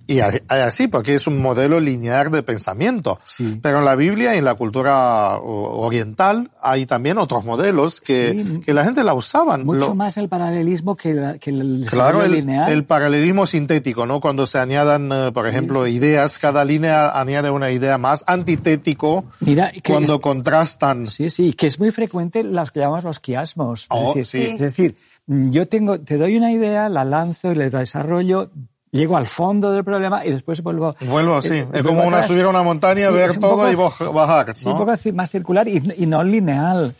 Y 0.08 0.20
así, 0.20 0.88
porque 0.88 1.16
es 1.16 1.28
un 1.28 1.42
modelo 1.42 1.80
lineal 1.80 2.32
de 2.32 2.44
pensamiento. 2.44 3.20
Pero 3.62 3.80
en 3.80 3.86
la 3.86 3.96
Biblia 3.96 4.36
y 4.36 4.40
en 4.40 4.46
la 4.46 4.56
cultura 4.56 5.38
oriental 5.38 6.52
hay 6.62 6.86
también 6.86 7.18
otros 7.18 7.46
modelos 7.46 8.02
que, 8.02 8.62
que 8.66 8.74
la 8.74 8.84
gente 8.84 9.04
la 9.04 9.14
usaban. 9.14 9.66
Mucho 9.66 9.96
más 9.96 10.18
el 10.18 10.30
paralelismo 10.30 10.96
que, 10.96 11.38
que 11.40 11.50
el 11.50 11.86
claro, 11.90 12.24
el, 12.24 12.32
lineal. 12.32 12.72
el 12.72 12.86
paralelismo 12.86 13.46
sintético, 13.46 14.06
¿no? 14.06 14.20
Cuando 14.20 14.46
se 14.46 14.60
añadan, 14.60 15.12
eh, 15.12 15.32
por 15.34 15.48
ejemplo, 15.48 15.88
ideas, 15.88 16.38
cada 16.38 16.64
línea 16.66 17.20
añade 17.20 17.50
una 17.50 17.72
idea 17.72 17.98
más, 17.98 18.24
antitético, 18.28 19.26
Mira, 19.40 19.72
cuando 19.86 20.22
contrastan. 20.22 21.08
Sí, 21.08 21.30
sí, 21.30 21.54
que 21.54 21.68
es 21.68 21.80
muy 21.80 21.92
frecuente 21.92 22.44
los 22.44 22.72
que 22.72 22.80
llamamos 22.80 23.04
los 23.04 23.20
quiasmos. 23.20 23.88
Oh, 23.90 24.12
es 24.12 24.32
decir, 24.32 24.52
es 24.54 24.60
decir 24.60 24.96
yo 25.32 25.68
tengo, 25.68 26.02
te 26.02 26.18
doy 26.18 26.36
una 26.36 26.52
idea, 26.52 26.90
la 26.90 27.06
lanzo 27.06 27.52
y 27.52 27.56
le 27.56 27.70
desarrollo, 27.70 28.52
llego 28.92 29.16
al 29.16 29.28
fondo 29.28 29.72
del 29.72 29.84
problema 29.84 30.26
y 30.26 30.32
después 30.32 30.62
vuelvo. 30.62 30.96
Vuelvo, 31.02 31.40
eh, 31.40 31.42
sí. 31.42 31.64
es 31.74 31.84
como 31.84 32.04
una, 32.04 32.24
subir 32.28 32.44
a 32.44 32.50
una 32.50 32.64
montaña, 32.64 33.10
ver 33.12 33.38
todo 33.40 33.72
y 33.72 33.76
bajar. 34.14 34.50
¿no? 34.50 34.56
Sí, 34.56 34.68
un 34.68 34.78
poco 34.78 34.92
más 35.14 35.32
circular 35.32 35.68
y, 35.68 36.06
no 36.06 36.24
lineal. 36.24 36.94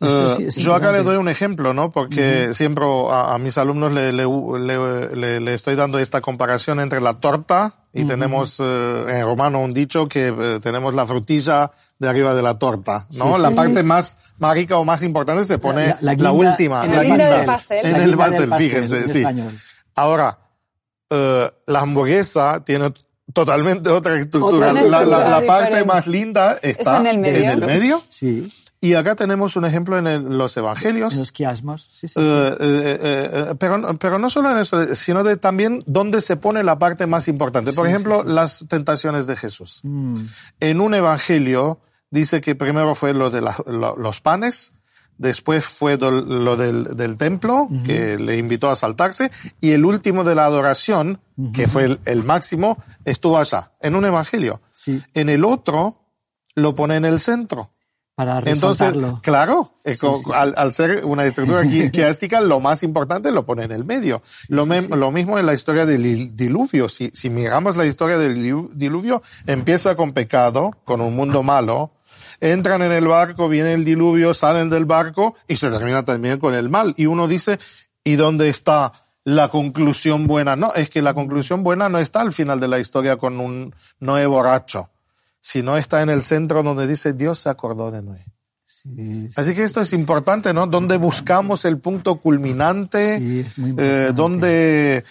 Eh, 0.00 0.48
yo 0.56 0.74
acá 0.74 0.92
le 0.92 1.02
doy 1.02 1.18
un 1.18 1.28
ejemplo, 1.28 1.74
¿no? 1.74 1.90
Porque 1.92 2.54
siempre 2.54 2.86
a, 3.10 3.36
mis 3.38 3.58
alumnos 3.58 3.92
le, 3.92 4.12
le, 4.12 5.40
le, 5.40 5.54
estoy 5.54 5.76
dando 5.76 5.98
esta 5.98 6.22
comparación 6.22 6.80
entre 6.80 7.02
la 7.02 7.20
torta 7.20 7.79
y 7.92 8.04
tenemos 8.04 8.60
eh, 8.60 8.62
en 9.08 9.22
romano 9.22 9.60
un 9.60 9.74
dicho 9.74 10.06
que 10.06 10.58
tenemos 10.62 10.94
la 10.94 11.06
frutilla 11.06 11.70
de 11.98 12.08
arriba 12.08 12.34
de 12.34 12.42
la 12.42 12.58
torta, 12.58 13.06
¿no? 13.18 13.36
la 13.38 13.50
parte 13.50 13.82
más, 13.82 14.16
más 14.38 14.54
rica 14.54 14.78
o 14.78 14.84
más 14.84 15.02
importante 15.02 15.44
se 15.44 15.58
pone 15.58 15.96
la, 16.00 16.32
última, 16.32 16.84
en 16.84 16.96
la 16.96 17.02
el 17.02 17.18
del 17.18 17.44
pastel. 17.46 17.86
En 17.86 17.96
el 17.96 18.16
pastel, 18.16 18.54
fíjense, 18.54 19.08
sí. 19.08 19.24
Ahora, 19.94 20.38
eh, 21.10 21.50
la 21.66 21.80
hamburguesa 21.80 22.62
tiene 22.64 22.92
totalmente 23.32 23.90
otra 23.90 24.18
estructura. 24.18 24.72
la, 24.72 25.42
parte 25.46 25.84
más 25.84 26.06
linda 26.06 26.58
está, 26.62 26.98
en 26.98 27.24
el 27.24 27.60
medio. 27.60 28.02
Sí. 28.08 28.50
Y 28.82 28.94
acá 28.94 29.14
tenemos 29.14 29.56
un 29.56 29.66
ejemplo 29.66 29.98
en 29.98 30.38
los 30.38 30.56
evangelios. 30.56 31.12
En 31.12 31.18
los 31.18 31.32
quiasmos, 31.32 31.86
sí, 31.90 32.08
sí. 32.08 32.18
Eh, 32.18 32.56
eh, 32.60 33.54
pero, 33.58 33.98
pero 33.98 34.18
no 34.18 34.30
solo 34.30 34.50
en 34.50 34.58
eso, 34.58 34.94
sino 34.94 35.22
de 35.22 35.36
también 35.36 35.84
dónde 35.86 36.22
se 36.22 36.36
pone 36.36 36.62
la 36.62 36.78
parte 36.78 37.06
más 37.06 37.28
importante. 37.28 37.74
Por 37.74 37.86
ejemplo, 37.86 38.24
las 38.24 38.66
tentaciones 38.68 39.26
de 39.26 39.36
Jesús. 39.36 39.80
Mm. 39.82 40.14
En 40.60 40.80
un 40.80 40.94
evangelio 40.94 41.80
dice 42.10 42.40
que 42.40 42.54
primero 42.54 42.94
fue 42.94 43.12
lo 43.12 43.28
de 43.28 43.42
los 43.42 44.20
panes, 44.22 44.72
después 45.18 45.64
fue 45.66 45.98
lo 45.98 46.56
del, 46.56 46.96
del 46.96 47.18
templo, 47.18 47.68
que 47.84 48.18
le 48.18 48.38
invitó 48.38 48.70
a 48.70 48.76
saltarse, 48.76 49.30
y 49.60 49.72
el 49.72 49.84
último 49.84 50.24
de 50.24 50.34
la 50.34 50.46
adoración, 50.46 51.20
que 51.52 51.68
fue 51.68 51.98
el, 52.06 52.24
máximo, 52.24 52.82
estuvo 53.04 53.38
allá, 53.38 53.72
en 53.80 53.94
un 53.94 54.06
evangelio. 54.06 54.62
Sí. 54.72 55.02
En 55.12 55.28
el 55.28 55.44
otro, 55.44 55.98
lo 56.54 56.74
pone 56.74 56.96
en 56.96 57.04
el 57.04 57.20
centro. 57.20 57.70
Para 58.20 58.38
Entonces, 58.50 58.92
claro, 59.22 59.72
al, 60.34 60.72
ser 60.74 61.06
una 61.06 61.24
estructura 61.24 61.62
quiástica, 61.90 62.42
lo 62.42 62.60
más 62.60 62.82
importante 62.82 63.30
lo 63.30 63.46
pone 63.46 63.64
en 63.64 63.72
el 63.72 63.86
medio. 63.86 64.20
lo, 64.48 64.66
lo 64.66 65.10
mismo 65.10 65.38
en 65.38 65.46
la 65.46 65.54
historia 65.54 65.86
del 65.86 66.36
diluvio. 66.36 66.90
Si, 66.90 67.10
si 67.14 67.30
miramos 67.30 67.78
la 67.78 67.86
historia 67.86 68.18
del 68.18 68.68
diluvio, 68.74 69.22
empieza 69.46 69.96
con 69.96 70.12
pecado, 70.12 70.72
con 70.84 71.00
un 71.00 71.16
mundo 71.16 71.42
malo, 71.42 71.92
entran 72.40 72.82
en 72.82 72.92
el 72.92 73.06
barco, 73.06 73.48
viene 73.48 73.72
el 73.72 73.86
diluvio, 73.86 74.34
salen 74.34 74.68
del 74.68 74.84
barco 74.84 75.34
y 75.48 75.56
se 75.56 75.70
termina 75.70 76.04
también 76.04 76.38
con 76.38 76.52
el 76.52 76.68
mal. 76.68 76.92
Y 76.98 77.06
uno 77.06 77.26
dice, 77.26 77.58
¿y 78.04 78.16
dónde 78.16 78.50
está 78.50 78.92
la 79.24 79.48
conclusión 79.48 80.26
buena? 80.26 80.56
No, 80.56 80.74
es 80.74 80.90
que 80.90 81.00
la 81.00 81.14
conclusión 81.14 81.62
buena 81.62 81.88
no 81.88 81.98
está 81.98 82.20
al 82.20 82.32
final 82.32 82.60
de 82.60 82.68
la 82.68 82.80
historia 82.80 83.16
con 83.16 83.40
un 83.40 83.74
Noé 83.98 84.26
borracho, 84.26 84.90
sino 85.40 85.76
está 85.76 86.02
en 86.02 86.10
el 86.10 86.22
centro 86.22 86.62
donde 86.62 86.86
dice 86.86 87.12
Dios 87.12 87.40
se 87.40 87.48
acordó 87.48 87.90
de 87.90 88.02
Noé. 88.02 88.24
Así 89.36 89.54
que 89.54 89.64
esto 89.64 89.80
es 89.80 89.92
importante, 89.92 90.54
¿no? 90.54 90.66
Donde 90.66 90.96
buscamos 90.96 91.64
el 91.64 91.78
punto 91.78 92.16
culminante, 92.16 93.18
sí, 93.18 93.40
es 93.40 93.58
muy 93.58 93.74
eh, 93.76 94.12
donde, 94.14 95.04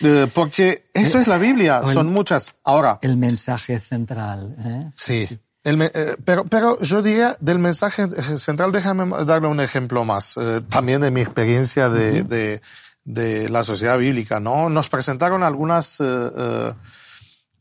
eh, 0.00 0.26
porque 0.32 0.88
esto 0.94 1.18
es 1.18 1.26
la 1.28 1.36
Biblia, 1.36 1.82
son 1.92 2.06
muchas. 2.08 2.54
Ahora. 2.64 2.98
El 3.02 3.16
mensaje 3.16 3.78
central. 3.78 4.56
¿eh? 4.64 4.90
Sí. 4.96 5.28
Eh, 5.62 6.16
pero, 6.24 6.44
pero 6.44 6.80
yo 6.80 7.02
diría 7.02 7.36
del 7.40 7.58
mensaje 7.58 8.08
central, 8.38 8.72
déjame 8.72 9.24
darle 9.24 9.48
un 9.48 9.60
ejemplo 9.60 10.04
más, 10.04 10.36
eh, 10.38 10.62
también 10.70 11.02
de 11.02 11.10
mi 11.10 11.20
experiencia 11.20 11.90
de, 11.90 12.22
de, 12.22 12.62
de, 13.04 13.48
la 13.50 13.62
sociedad 13.62 13.98
bíblica, 13.98 14.40
¿no? 14.40 14.70
Nos 14.70 14.88
presentaron 14.88 15.42
algunas, 15.42 15.98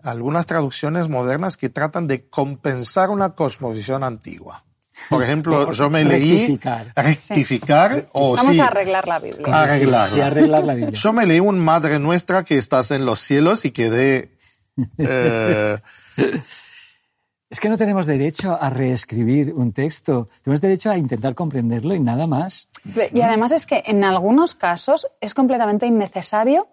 algunas 0.03 0.45
traducciones 0.45 1.09
modernas 1.09 1.57
que 1.57 1.69
tratan 1.69 2.07
de 2.07 2.27
compensar 2.29 3.09
una 3.09 3.35
cosmovisión 3.35 4.03
antigua. 4.03 4.63
Por 5.09 5.23
ejemplo, 5.23 5.71
yo 5.71 5.89
me 5.89 6.03
leí 6.03 6.59
rectificar, 6.95 8.09
o 8.12 8.35
Vamos 8.35 8.59
a 8.59 8.67
arreglar 8.67 9.07
la 9.07 9.19
Biblia. 9.19 9.62
Arreglar. 9.62 10.09
Sí, 10.09 10.19
arreglar 10.19 10.65
la 10.65 10.73
Biblia. 10.73 10.99
Yo 10.99 11.13
me 11.13 11.25
leí 11.25 11.39
un 11.39 11.59
Madre 11.59 11.99
Nuestra 11.99 12.43
que 12.43 12.57
estás 12.57 12.91
en 12.91 13.05
los 13.05 13.19
cielos 13.21 13.63
y 13.63 13.71
quedé 13.71 14.31
eh, 14.97 15.77
Es 17.49 17.59
que 17.59 17.67
no 17.67 17.77
tenemos 17.77 18.05
derecho 18.05 18.55
a 18.59 18.69
reescribir 18.69 19.53
un 19.55 19.73
texto, 19.73 20.29
tenemos 20.43 20.62
derecho 20.62 20.91
a 20.91 20.97
intentar 20.97 21.33
comprenderlo 21.33 21.95
y 21.95 21.99
nada 21.99 22.27
más. 22.27 22.67
Y 23.12 23.21
además 23.21 23.51
es 23.51 23.65
que 23.65 23.83
en 23.88 24.03
algunos 24.03 24.53
casos 24.53 25.07
es 25.19 25.33
completamente 25.33 25.88
innecesario, 25.88 26.67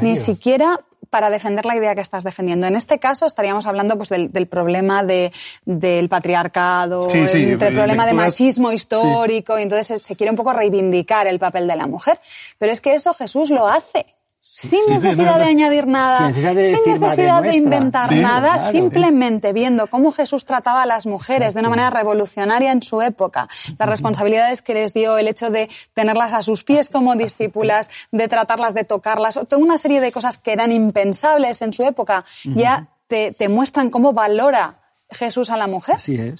ni 0.00 0.16
siquiera 0.16 0.80
para 1.10 1.28
defender 1.28 1.66
la 1.66 1.76
idea 1.76 1.94
que 1.94 2.00
estás 2.00 2.24
defendiendo. 2.24 2.66
En 2.66 2.74
este 2.74 2.98
caso 2.98 3.26
estaríamos 3.26 3.66
hablando 3.66 3.96
pues, 3.98 4.08
del, 4.08 4.46
problema 4.48 5.04
de, 5.04 5.30
del 5.66 6.08
patriarcado, 6.08 7.06
el, 7.12 7.58
problema 7.58 8.06
de 8.06 8.14
machismo 8.14 8.72
histórico, 8.72 9.58
y 9.58 9.62
entonces 9.62 10.00
se 10.02 10.16
quiere 10.16 10.30
un 10.30 10.36
poco 10.36 10.54
reivindicar 10.54 11.26
el 11.26 11.38
papel 11.38 11.68
de 11.68 11.76
la 11.76 11.86
mujer. 11.86 12.18
Pero 12.58 12.72
es 12.72 12.80
que 12.80 12.94
eso 12.94 13.12
Jesús 13.12 13.50
lo 13.50 13.68
hace 13.68 14.13
sin 14.56 14.80
necesidad 14.88 15.38
de 15.38 15.44
añadir 15.44 15.86
nada, 15.86 16.18
sin 16.18 16.26
necesidad 16.26 17.42
de, 17.42 17.56
inventar 17.56 18.12
nada, 18.12 18.58
simplemente 18.70 19.52
viendo 19.52 19.88
cómo 19.88 20.12
Jesús 20.12 20.44
trataba 20.44 20.82
a 20.82 20.86
las 20.86 21.06
mujeres 21.06 21.54
de 21.54 21.60
una 21.60 21.70
manera 21.70 21.90
revolucionaria 21.90 22.70
en 22.70 22.82
su 22.82 23.02
época, 23.02 23.48
las 23.78 23.88
responsabilidades 23.88 24.62
que 24.62 24.74
les 24.74 24.94
dio, 24.94 25.18
el 25.18 25.26
hecho 25.26 25.50
de 25.50 25.68
tenerlas 25.92 26.32
a 26.32 26.42
sus 26.42 26.62
pies 26.62 26.88
como 26.88 27.16
discípulas, 27.16 27.90
de 28.12 28.28
tratarlas, 28.28 28.74
de 28.74 28.84
tocarlas, 28.84 29.34
toda 29.34 29.58
una 29.58 29.76
serie 29.76 30.00
de 30.00 30.12
cosas 30.12 30.38
que 30.38 30.52
eran 30.52 30.70
impensables 30.70 31.60
en 31.60 31.72
su 31.72 31.82
época, 31.82 32.24
ya 32.44 32.88
te, 33.08 33.32
te 33.32 33.48
muestran 33.48 33.90
cómo 33.90 34.12
valora 34.12 34.83
Jesús 35.14 35.50
a 35.50 35.56
la 35.56 35.66
mujer. 35.66 35.96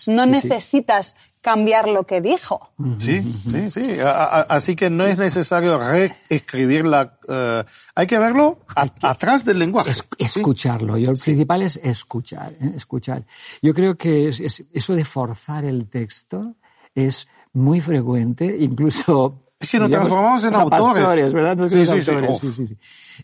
no 0.06 0.26
necesitas 0.26 1.14
cambiar 1.40 1.88
lo 1.88 2.04
que 2.04 2.20
dijo. 2.20 2.70
Sí, 2.98 3.22
sí, 3.22 3.70
sí. 3.70 3.96
así 4.00 4.74
que 4.74 4.88
no 4.88 5.04
es 5.04 5.18
necesario 5.18 5.78
reescribirla. 5.78 7.18
Eh, 7.28 7.64
hay 7.94 8.06
que 8.06 8.18
verlo 8.18 8.60
atrás 8.74 9.44
del 9.44 9.58
lenguaje. 9.58 9.92
escucharlo. 10.18 10.96
Yo, 10.96 11.10
el 11.10 11.18
principal 11.18 11.62
es 11.62 11.76
escuchar, 11.82 12.54
¿eh? 12.60 12.72
escuchar. 12.74 13.24
Yo 13.60 13.74
creo 13.74 13.96
que 13.96 14.28
eso 14.28 14.94
de 14.94 15.04
forzar 15.04 15.64
el 15.64 15.88
texto 15.88 16.56
es 16.94 17.28
muy 17.52 17.80
frecuente, 17.80 18.56
incluso 18.58 19.43
es 19.60 19.70
que 19.70 19.78
nos 19.78 19.90
transformamos 19.90 20.44
en 20.44 20.54
autores. 20.54 21.32
¿verdad? 21.32 21.68
sí, 21.68 21.86
sí, 21.86 22.00
sí, 22.02 22.66
sí, 22.66 22.76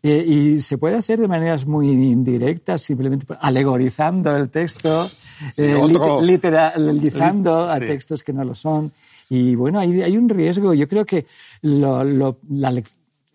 eh, 0.02 0.24
y 0.26 0.60
se 0.60 0.78
puede 0.78 0.96
hacer 0.96 1.20
de 1.20 1.28
maneras 1.28 1.66
muy 1.66 1.88
indirectas, 1.90 2.82
simplemente 2.82 3.26
alegorizando 3.40 4.36
el 4.36 4.48
texto, 4.48 5.08
eh, 5.56 5.76
literalizando 6.22 7.64
a 7.64 7.78
textos 7.78 8.22
que 8.22 8.32
no 8.32 8.44
lo 8.44 8.54
son. 8.54 8.92
Y 9.28 9.54
bueno, 9.54 9.78
hay, 9.78 10.02
hay 10.02 10.16
un 10.16 10.28
riesgo. 10.28 10.74
Yo 10.74 10.88
creo 10.88 11.04
que 11.04 11.26
lo, 11.62 12.02
lo, 12.04 12.38
la, 12.48 12.70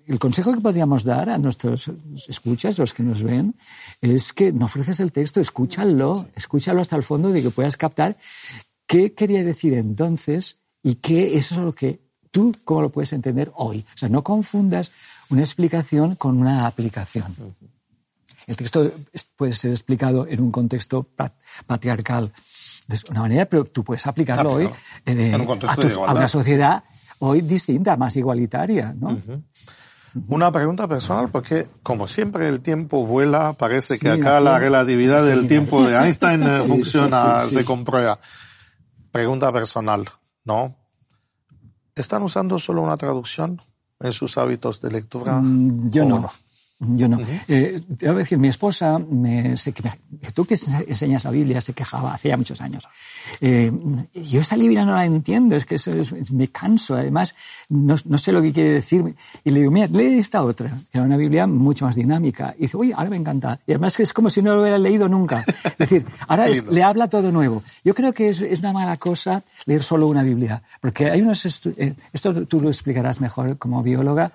el 0.08 0.20
consejo 0.20 0.54
que 0.54 0.62
podríamos 0.62 1.04
dar 1.04 1.30
a 1.30 1.38
nuestros 1.38 1.92
escuchas, 2.28 2.78
los 2.78 2.94
que 2.94 3.04
nos 3.04 3.24
ven, 3.24 3.56
es 4.02 4.34
que 4.34 4.52
no 4.52 4.66
ofreces 4.66 5.00
el 5.00 5.12
texto, 5.12 5.40
escúchalo, 5.40 6.28
escúchalo 6.36 6.82
hasta 6.82 6.96
el 6.96 7.04
fondo 7.04 7.32
de 7.32 7.42
que 7.42 7.50
puedas 7.50 7.78
captar 7.78 8.18
qué 8.88 9.14
quería 9.14 9.44
decir 9.44 9.74
entonces 9.74 10.60
y 10.84 10.96
qué 10.96 11.38
eso 11.38 11.56
es 11.56 11.62
lo 11.62 11.74
que 11.74 12.05
tú 12.36 12.54
cómo 12.66 12.82
lo 12.82 12.90
puedes 12.90 13.14
entender 13.14 13.50
hoy. 13.56 13.86
O 13.96 13.98
sea, 13.98 14.10
no 14.10 14.22
confundas 14.22 14.92
una 15.30 15.40
explicación 15.40 16.16
con 16.16 16.38
una 16.38 16.68
aplicación. 16.68 17.34
El 18.46 18.58
texto 18.58 18.92
puede 19.38 19.54
ser 19.54 19.72
explicado 19.72 20.28
en 20.28 20.42
un 20.42 20.52
contexto 20.52 21.08
patriarcal 21.66 22.34
de 22.90 23.00
una 23.10 23.22
manera, 23.22 23.46
pero 23.46 23.64
tú 23.64 23.86
puedes 23.86 24.06
aplicarlo 24.06 24.52
hoy 24.52 24.70
eh, 25.06 25.32
a, 25.34 26.12
una 26.12 26.28
sociedad 26.28 26.84
hoy 27.20 27.40
distinta, 27.40 27.96
más 27.96 28.18
igualitaria. 28.18 28.94
¿no? 29.00 29.18
Una 30.28 30.52
pregunta 30.52 30.90
personal, 30.90 31.30
porque 31.30 31.68
como 31.84 32.06
siempre 32.06 32.50
el 32.50 32.60
tiempo 32.60 33.06
vuela, 33.06 33.54
parece 33.54 33.98
que 33.98 34.10
acá 34.10 34.42
la 34.42 34.60
relatividad 34.60 35.24
del 35.26 35.48
tiempo 35.48 35.82
de 35.84 35.96
Einstein 35.96 36.44
eh, 36.44 36.60
funciona, 36.68 37.40
se 37.40 37.64
comprueba. 37.64 38.20
Pregunta 39.10 39.54
personal, 39.54 40.10
¿no? 40.44 40.76
¿Están 41.96 42.24
usando 42.24 42.60
solo 42.60 42.82
una 42.82 42.98
traducción 42.98 43.62
en 44.02 44.12
sus 44.12 44.38
hábitos 44.38 44.82
de 44.82 44.92
lectura? 44.92 45.40
Mm, 45.40 45.90
yo 45.90 46.04
no. 46.04 46.30
Yo 46.80 47.08
no. 47.08 47.20
Eh, 47.48 47.82
te 47.98 48.08
voy 48.08 48.16
a 48.16 48.20
decir, 48.20 48.38
mi 48.38 48.50
esposa, 48.50 49.00
me, 49.00 49.56
sé 49.56 49.72
que, 49.72 49.82
tú 50.34 50.44
que 50.44 50.56
enseñas 50.56 51.24
la 51.24 51.32
Biblia, 51.32 51.62
se 51.62 51.72
quejaba 51.72 52.14
hace 52.14 52.28
ya 52.28 52.38
muchos 52.38 52.60
años. 52.60 52.86
Eh, 53.40 53.72
yo 54.14 54.42
esta 54.42 54.58
Biblia 54.58 54.84
no 54.84 54.94
la 54.94 55.06
entiendo, 55.06 55.56
es 55.56 55.64
que 55.64 55.76
eso 55.76 55.92
me 56.34 56.50
canso, 56.50 56.96
además 56.96 57.34
no, 57.70 57.96
no, 58.04 58.18
sé 58.18 58.34
lo 58.34 58.42
que 58.42 58.52
quiere 58.52 58.72
decir. 58.72 59.16
Y 59.46 59.52
le 59.52 59.60
digo, 59.60 59.72
mira, 59.72 59.88
lee 59.88 60.20
esta 60.20 60.44
otra, 60.44 60.70
que 60.92 60.98
era 60.98 61.04
una 61.04 61.16
Biblia 61.16 61.48
mucho 61.48 61.86
más 61.86 61.96
dinámica. 61.96 62.54
Y 62.58 62.64
dice, 62.64 62.76
uy, 62.76 62.92
ahora 62.92 63.10
me 63.10 63.18
encanta. 63.18 63.58
Y 63.66 63.72
además 63.72 63.98
es 63.98 64.12
como 64.12 64.30
si 64.30 64.42
no 64.42 64.54
lo 64.54 64.62
hubiera 64.62 64.78
leído 64.78 65.08
nunca. 65.08 65.46
Es 65.64 65.78
decir, 65.78 66.06
ahora 66.28 66.48
le 66.48 66.84
habla 66.84 67.08
todo 67.08 67.32
nuevo. 67.32 67.64
Yo 67.86 67.96
creo 67.96 68.12
que 68.12 68.28
es, 68.28 68.42
es, 68.42 68.60
una 68.60 68.74
mala 68.74 68.98
cosa 68.98 69.44
leer 69.66 69.82
solo 69.82 70.08
una 70.08 70.24
Biblia, 70.24 70.62
porque 70.82 71.10
hay 71.10 71.22
unos... 71.22 71.46
Eh, 71.78 71.96
esto 72.12 72.46
tú 72.46 72.60
lo 72.60 72.68
explicarás 72.68 73.22
mejor 73.22 73.58
como 73.58 73.82
bióloga. 73.82 74.34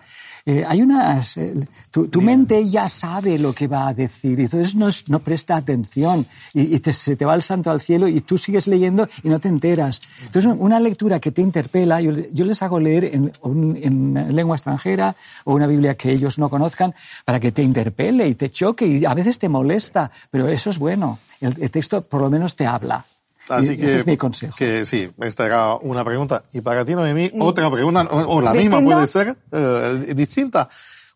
Eh, 0.50 0.64
hay 0.66 0.82
unas... 0.82 1.36
Eh, 1.36 1.54
tu, 1.92 2.20
mente 2.20 2.68
ya 2.68 2.88
sabe 2.88 3.38
lo 3.38 3.52
que 3.52 3.68
va 3.68 3.86
a 3.86 3.94
decir 3.94 4.40
y 4.40 4.42
entonces 4.42 4.74
no, 4.74 4.88
no 5.06 5.20
presta 5.20 5.54
atención 5.54 6.26
y, 6.52 6.80
te, 6.80 6.92
se 6.92 7.14
te 7.14 7.24
va 7.24 7.36
el 7.36 7.42
santo 7.42 7.70
al 7.70 7.80
cielo 7.80 8.08
y 8.08 8.20
tú 8.22 8.36
sigues 8.36 8.66
leyendo 8.66 9.08
y 9.22 9.28
no 9.28 9.38
te 9.38 9.46
enteras. 9.46 10.00
Entonces 10.24 10.52
una 10.58 10.80
lectura 10.80 11.20
que 11.20 11.30
te 11.30 11.40
interpela, 11.40 12.00
yo, 12.00 12.10
yo 12.32 12.44
les 12.44 12.60
hago 12.62 12.80
leer 12.80 13.04
en, 13.04 13.30
en, 13.44 14.34
lengua 14.34 14.56
extranjera 14.56 15.14
o 15.44 15.54
una 15.54 15.68
Biblia 15.68 15.96
que 15.96 16.10
ellos 16.10 16.36
no 16.36 16.50
conozcan 16.50 16.94
para 17.24 17.38
que 17.38 17.52
te 17.52 17.62
interpele 17.62 18.26
y 18.26 18.34
te 18.34 18.50
choque 18.50 18.88
y 18.88 19.04
a 19.04 19.14
veces 19.14 19.38
te 19.38 19.48
molesta, 19.48 20.10
pero 20.32 20.48
eso 20.48 20.70
es 20.70 20.80
bueno. 20.80 21.20
el 21.40 21.70
texto 21.70 22.02
por 22.02 22.22
lo 22.22 22.28
menos 22.28 22.56
te 22.56 22.66
habla. 22.66 23.04
Así 23.50 23.76
que, 23.76 23.86
ese 23.86 23.98
es 23.98 24.06
mi 24.06 24.16
consejo. 24.16 24.54
Que 24.56 24.84
sí, 24.84 25.10
esta 25.20 25.46
era 25.46 25.74
una 25.74 26.04
pregunta. 26.04 26.44
Y 26.52 26.60
para 26.60 26.84
ti, 26.84 26.94
Noemí, 26.94 27.30
mm. 27.34 27.42
otra 27.42 27.70
pregunta, 27.70 28.02
o, 28.10 28.40
la 28.40 28.52
misma 28.52 28.82
puede 28.82 29.06
ser, 29.06 29.36
eh, 29.52 30.12
distinta. 30.14 30.68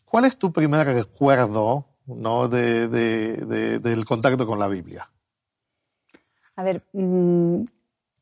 ¿Cuál 0.04 0.26
es 0.26 0.36
tu 0.36 0.52
primer 0.52 0.86
recuerdo 0.86 1.86
¿no? 2.06 2.48
De, 2.48 2.88
de, 2.88 3.78
del 3.78 4.04
contacto 4.04 4.46
con 4.46 4.58
la 4.58 4.68
Biblia? 4.68 5.08
A 6.56 6.62
ver, 6.62 6.82
mm, 6.92 7.64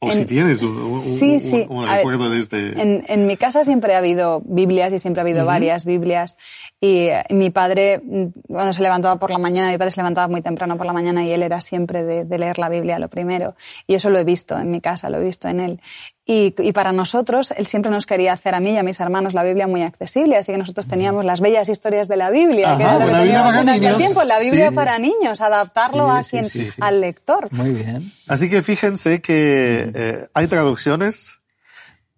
o 0.05 0.11
si 0.11 0.25
tienes 0.25 0.61
un, 0.63 1.87
recuerdo 1.87 2.29
de 2.29 2.41
este... 2.41 2.75
En, 2.77 3.27
mi 3.27 3.37
casa 3.37 3.63
siempre 3.63 3.95
ha 3.95 3.99
habido 3.99 4.43
Biblias 4.45 4.93
y 4.93 4.99
siempre 4.99 5.21
ha 5.21 5.23
habido 5.23 5.47
varias 5.47 5.85
Biblias. 5.85 6.37
Y 6.81 7.07
eh, 7.07 7.25
mi 7.31 7.51
padre, 7.51 8.01
mm, 8.03 8.25
cuando 8.49 8.73
se 8.73 8.83
levantaba 8.83 9.21
por 9.21 9.31
la 9.31 9.39
mañana, 9.39 9.71
mi 9.71 9.79
padre 9.79 9.93
se 9.93 10.01
levantaba 10.01 10.27
muy 10.27 10.43
temprano 10.43 10.77
por 10.77 10.87
la 10.87 10.93
mañana 10.93 11.25
y 11.25 11.31
él 11.31 11.45
era 11.45 11.61
siempre 11.61 12.03
de, 12.03 12.39
leer 12.39 12.59
la 12.59 12.69
Biblia 12.69 12.99
lo 12.99 13.09
primero. 13.09 13.55
Y 13.87 13.95
eso 13.95 14.11
lo 14.11 14.19
he 14.19 14.25
visto 14.25 14.59
en 14.59 14.73
mi 14.73 14.81
casa, 14.81 15.09
lo 15.09 15.19
he 15.19 15.25
visto 15.25 15.47
en 15.47 15.61
él. 15.61 15.81
Y, 16.25 16.55
y, 16.57 16.73
para 16.73 16.93
nosotros, 16.93 17.53
él 17.57 17.67
siempre 17.67 17.91
nos 17.91 18.07
quería 18.07 18.33
hacer 18.33 18.55
a 18.55 18.61
mí 18.61 18.71
y 18.71 18.79
a 18.79 18.85
mis 18.85 19.01
hermanos 19.01 19.35
la 19.35 19.43
Biblia 19.43 19.67
muy 19.67 19.83
accesible, 19.83 20.37
así 20.37 20.53
que 20.53 20.59
nosotros 20.59 20.87
teníamos 20.87 21.25
las 21.25 21.41
bellas 21.41 21.69
historias 21.69 22.07
de 22.07 22.17
la 22.17 22.31
Biblia, 22.31 22.77
que 22.77 22.85
era 22.85 22.99
lo 23.01 23.07
que 23.07 23.13
teníamos 23.13 23.55
en 23.57 23.69
aquel 23.69 23.97
tiempo, 23.97 24.23
la 24.23 24.39
Biblia 24.39 24.71
para 24.71 25.01
niños, 25.01 25.41
adaptarlo 25.41 26.09
a 26.09 26.23
quien, 26.23 26.47
al 26.81 27.01
lector. 27.01 27.53
Muy 27.53 27.71
bien. 27.71 28.03
Así 28.29 28.49
que 28.49 28.63
fíjense 28.63 29.21
que 29.21 29.91
eh, 29.93 30.29
hay 30.33 30.47
traducciones, 30.47 31.41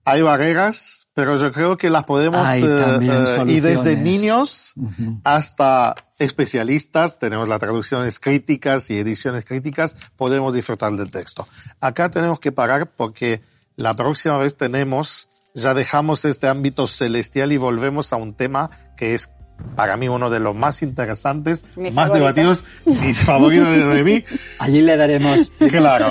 hay 0.05 0.21
barreras, 0.21 1.09
pero 1.15 1.37
yo 1.37 1.51
creo 1.51 1.79
que 1.79 1.89
las 1.89 2.05
podemos 2.05 2.47
hay 2.47 2.63
eh, 2.63 3.45
y 3.47 3.61
desde 3.61 3.97
niños 3.97 4.75
hasta 5.23 5.95
especialistas, 6.19 7.19
tenemos 7.19 7.49
las 7.49 7.59
traducciones 7.59 8.21
críticas 8.21 8.91
y 8.91 8.99
ediciones 8.99 9.47
críticas, 9.47 9.97
podemos 10.17 10.53
disfrutar 10.53 10.93
del 10.93 11.11
texto. 11.11 11.47
Acá 11.81 12.11
tenemos 12.11 12.39
que 12.39 12.53
parar 12.53 12.91
porque 12.91 13.41
la 13.77 13.95
próxima 13.95 14.39
vez 14.39 14.57
tenemos, 14.57 15.29
ya 15.55 15.75
dejamos 15.75 16.25
este 16.25 16.49
ámbito 16.49 16.87
celestial 16.87 17.53
y 17.53 17.57
volvemos 17.57 18.13
a 18.13 18.17
un 18.17 18.35
tema 18.35 18.71
que 18.97 19.15
es 19.15 19.33
para 19.77 19.97
mí 19.97 20.09
uno 20.09 20.31
de 20.31 20.41
los 20.41 20.55
más 20.55 20.83
interesantes, 20.83 21.65
más 21.93 22.13
debatidos, 22.13 22.65
mi 22.85 23.15
favorito 23.15 23.65
de 23.65 24.05
mí. 24.05 24.25
Allí 24.59 24.81
le 24.81 24.97
daremos 24.97 25.51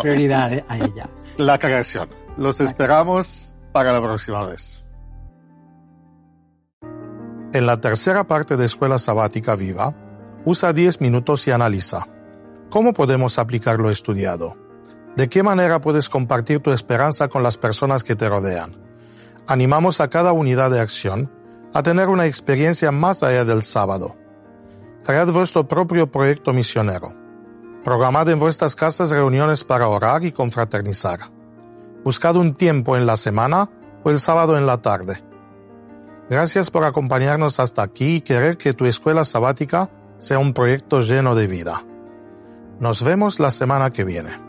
prioridad 0.01 0.63
a 0.67 0.77
ella. 0.77 1.09
La 1.37 1.57
creación. 1.57 2.09
Los 2.37 2.61
esperamos 2.61 3.55
para 3.71 3.93
la 3.93 4.01
próxima 4.01 4.45
vez. 4.45 4.83
En 7.53 7.65
la 7.65 7.79
tercera 7.79 8.25
parte 8.25 8.57
de 8.57 8.65
Escuela 8.65 8.97
Sabática 8.97 9.55
Viva, 9.55 9.93
usa 10.45 10.73
10 10.73 11.01
minutos 11.01 11.47
y 11.47 11.51
analiza. 11.51 12.07
¿Cómo 12.69 12.93
podemos 12.93 13.37
aplicar 13.37 13.79
lo 13.79 13.91
estudiado? 13.91 14.57
¿De 15.15 15.29
qué 15.29 15.43
manera 15.43 15.79
puedes 15.79 16.09
compartir 16.09 16.59
tu 16.59 16.71
esperanza 16.71 17.27
con 17.27 17.43
las 17.43 17.57
personas 17.57 18.03
que 18.03 18.15
te 18.15 18.27
rodean? 18.27 18.75
Animamos 19.47 20.01
a 20.01 20.07
cada 20.07 20.31
unidad 20.31 20.71
de 20.71 20.79
acción 20.79 21.31
a 21.73 21.83
tener 21.83 22.09
una 22.09 22.25
experiencia 22.25 22.91
más 22.91 23.21
allá 23.21 23.45
del 23.45 23.63
sábado. 23.63 24.15
Cread 25.05 25.27
vuestro 25.27 25.67
propio 25.67 26.09
proyecto 26.09 26.51
misionero. 26.51 27.13
Programad 27.83 28.29
en 28.29 28.39
vuestras 28.39 28.75
casas 28.75 29.11
reuniones 29.11 29.63
para 29.63 29.87
orar 29.87 30.23
y 30.23 30.31
confraternizar. 30.31 31.19
Buscad 32.03 32.35
un 32.35 32.55
tiempo 32.55 32.97
en 32.97 33.05
la 33.05 33.17
semana 33.17 33.69
o 34.03 34.09
el 34.09 34.19
sábado 34.19 34.57
en 34.57 34.65
la 34.65 34.81
tarde. 34.81 35.23
Gracias 36.29 36.71
por 36.71 36.85
acompañarnos 36.85 37.59
hasta 37.59 37.83
aquí 37.83 38.15
y 38.15 38.21
querer 38.21 38.57
que 38.57 38.73
tu 38.73 38.85
escuela 38.85 39.25
sabática 39.25 39.89
sea 40.17 40.39
un 40.39 40.53
proyecto 40.53 41.01
lleno 41.01 41.35
de 41.35 41.47
vida. 41.47 41.83
Nos 42.79 43.03
vemos 43.03 43.39
la 43.39 43.51
semana 43.51 43.91
que 43.91 44.03
viene. 44.03 44.42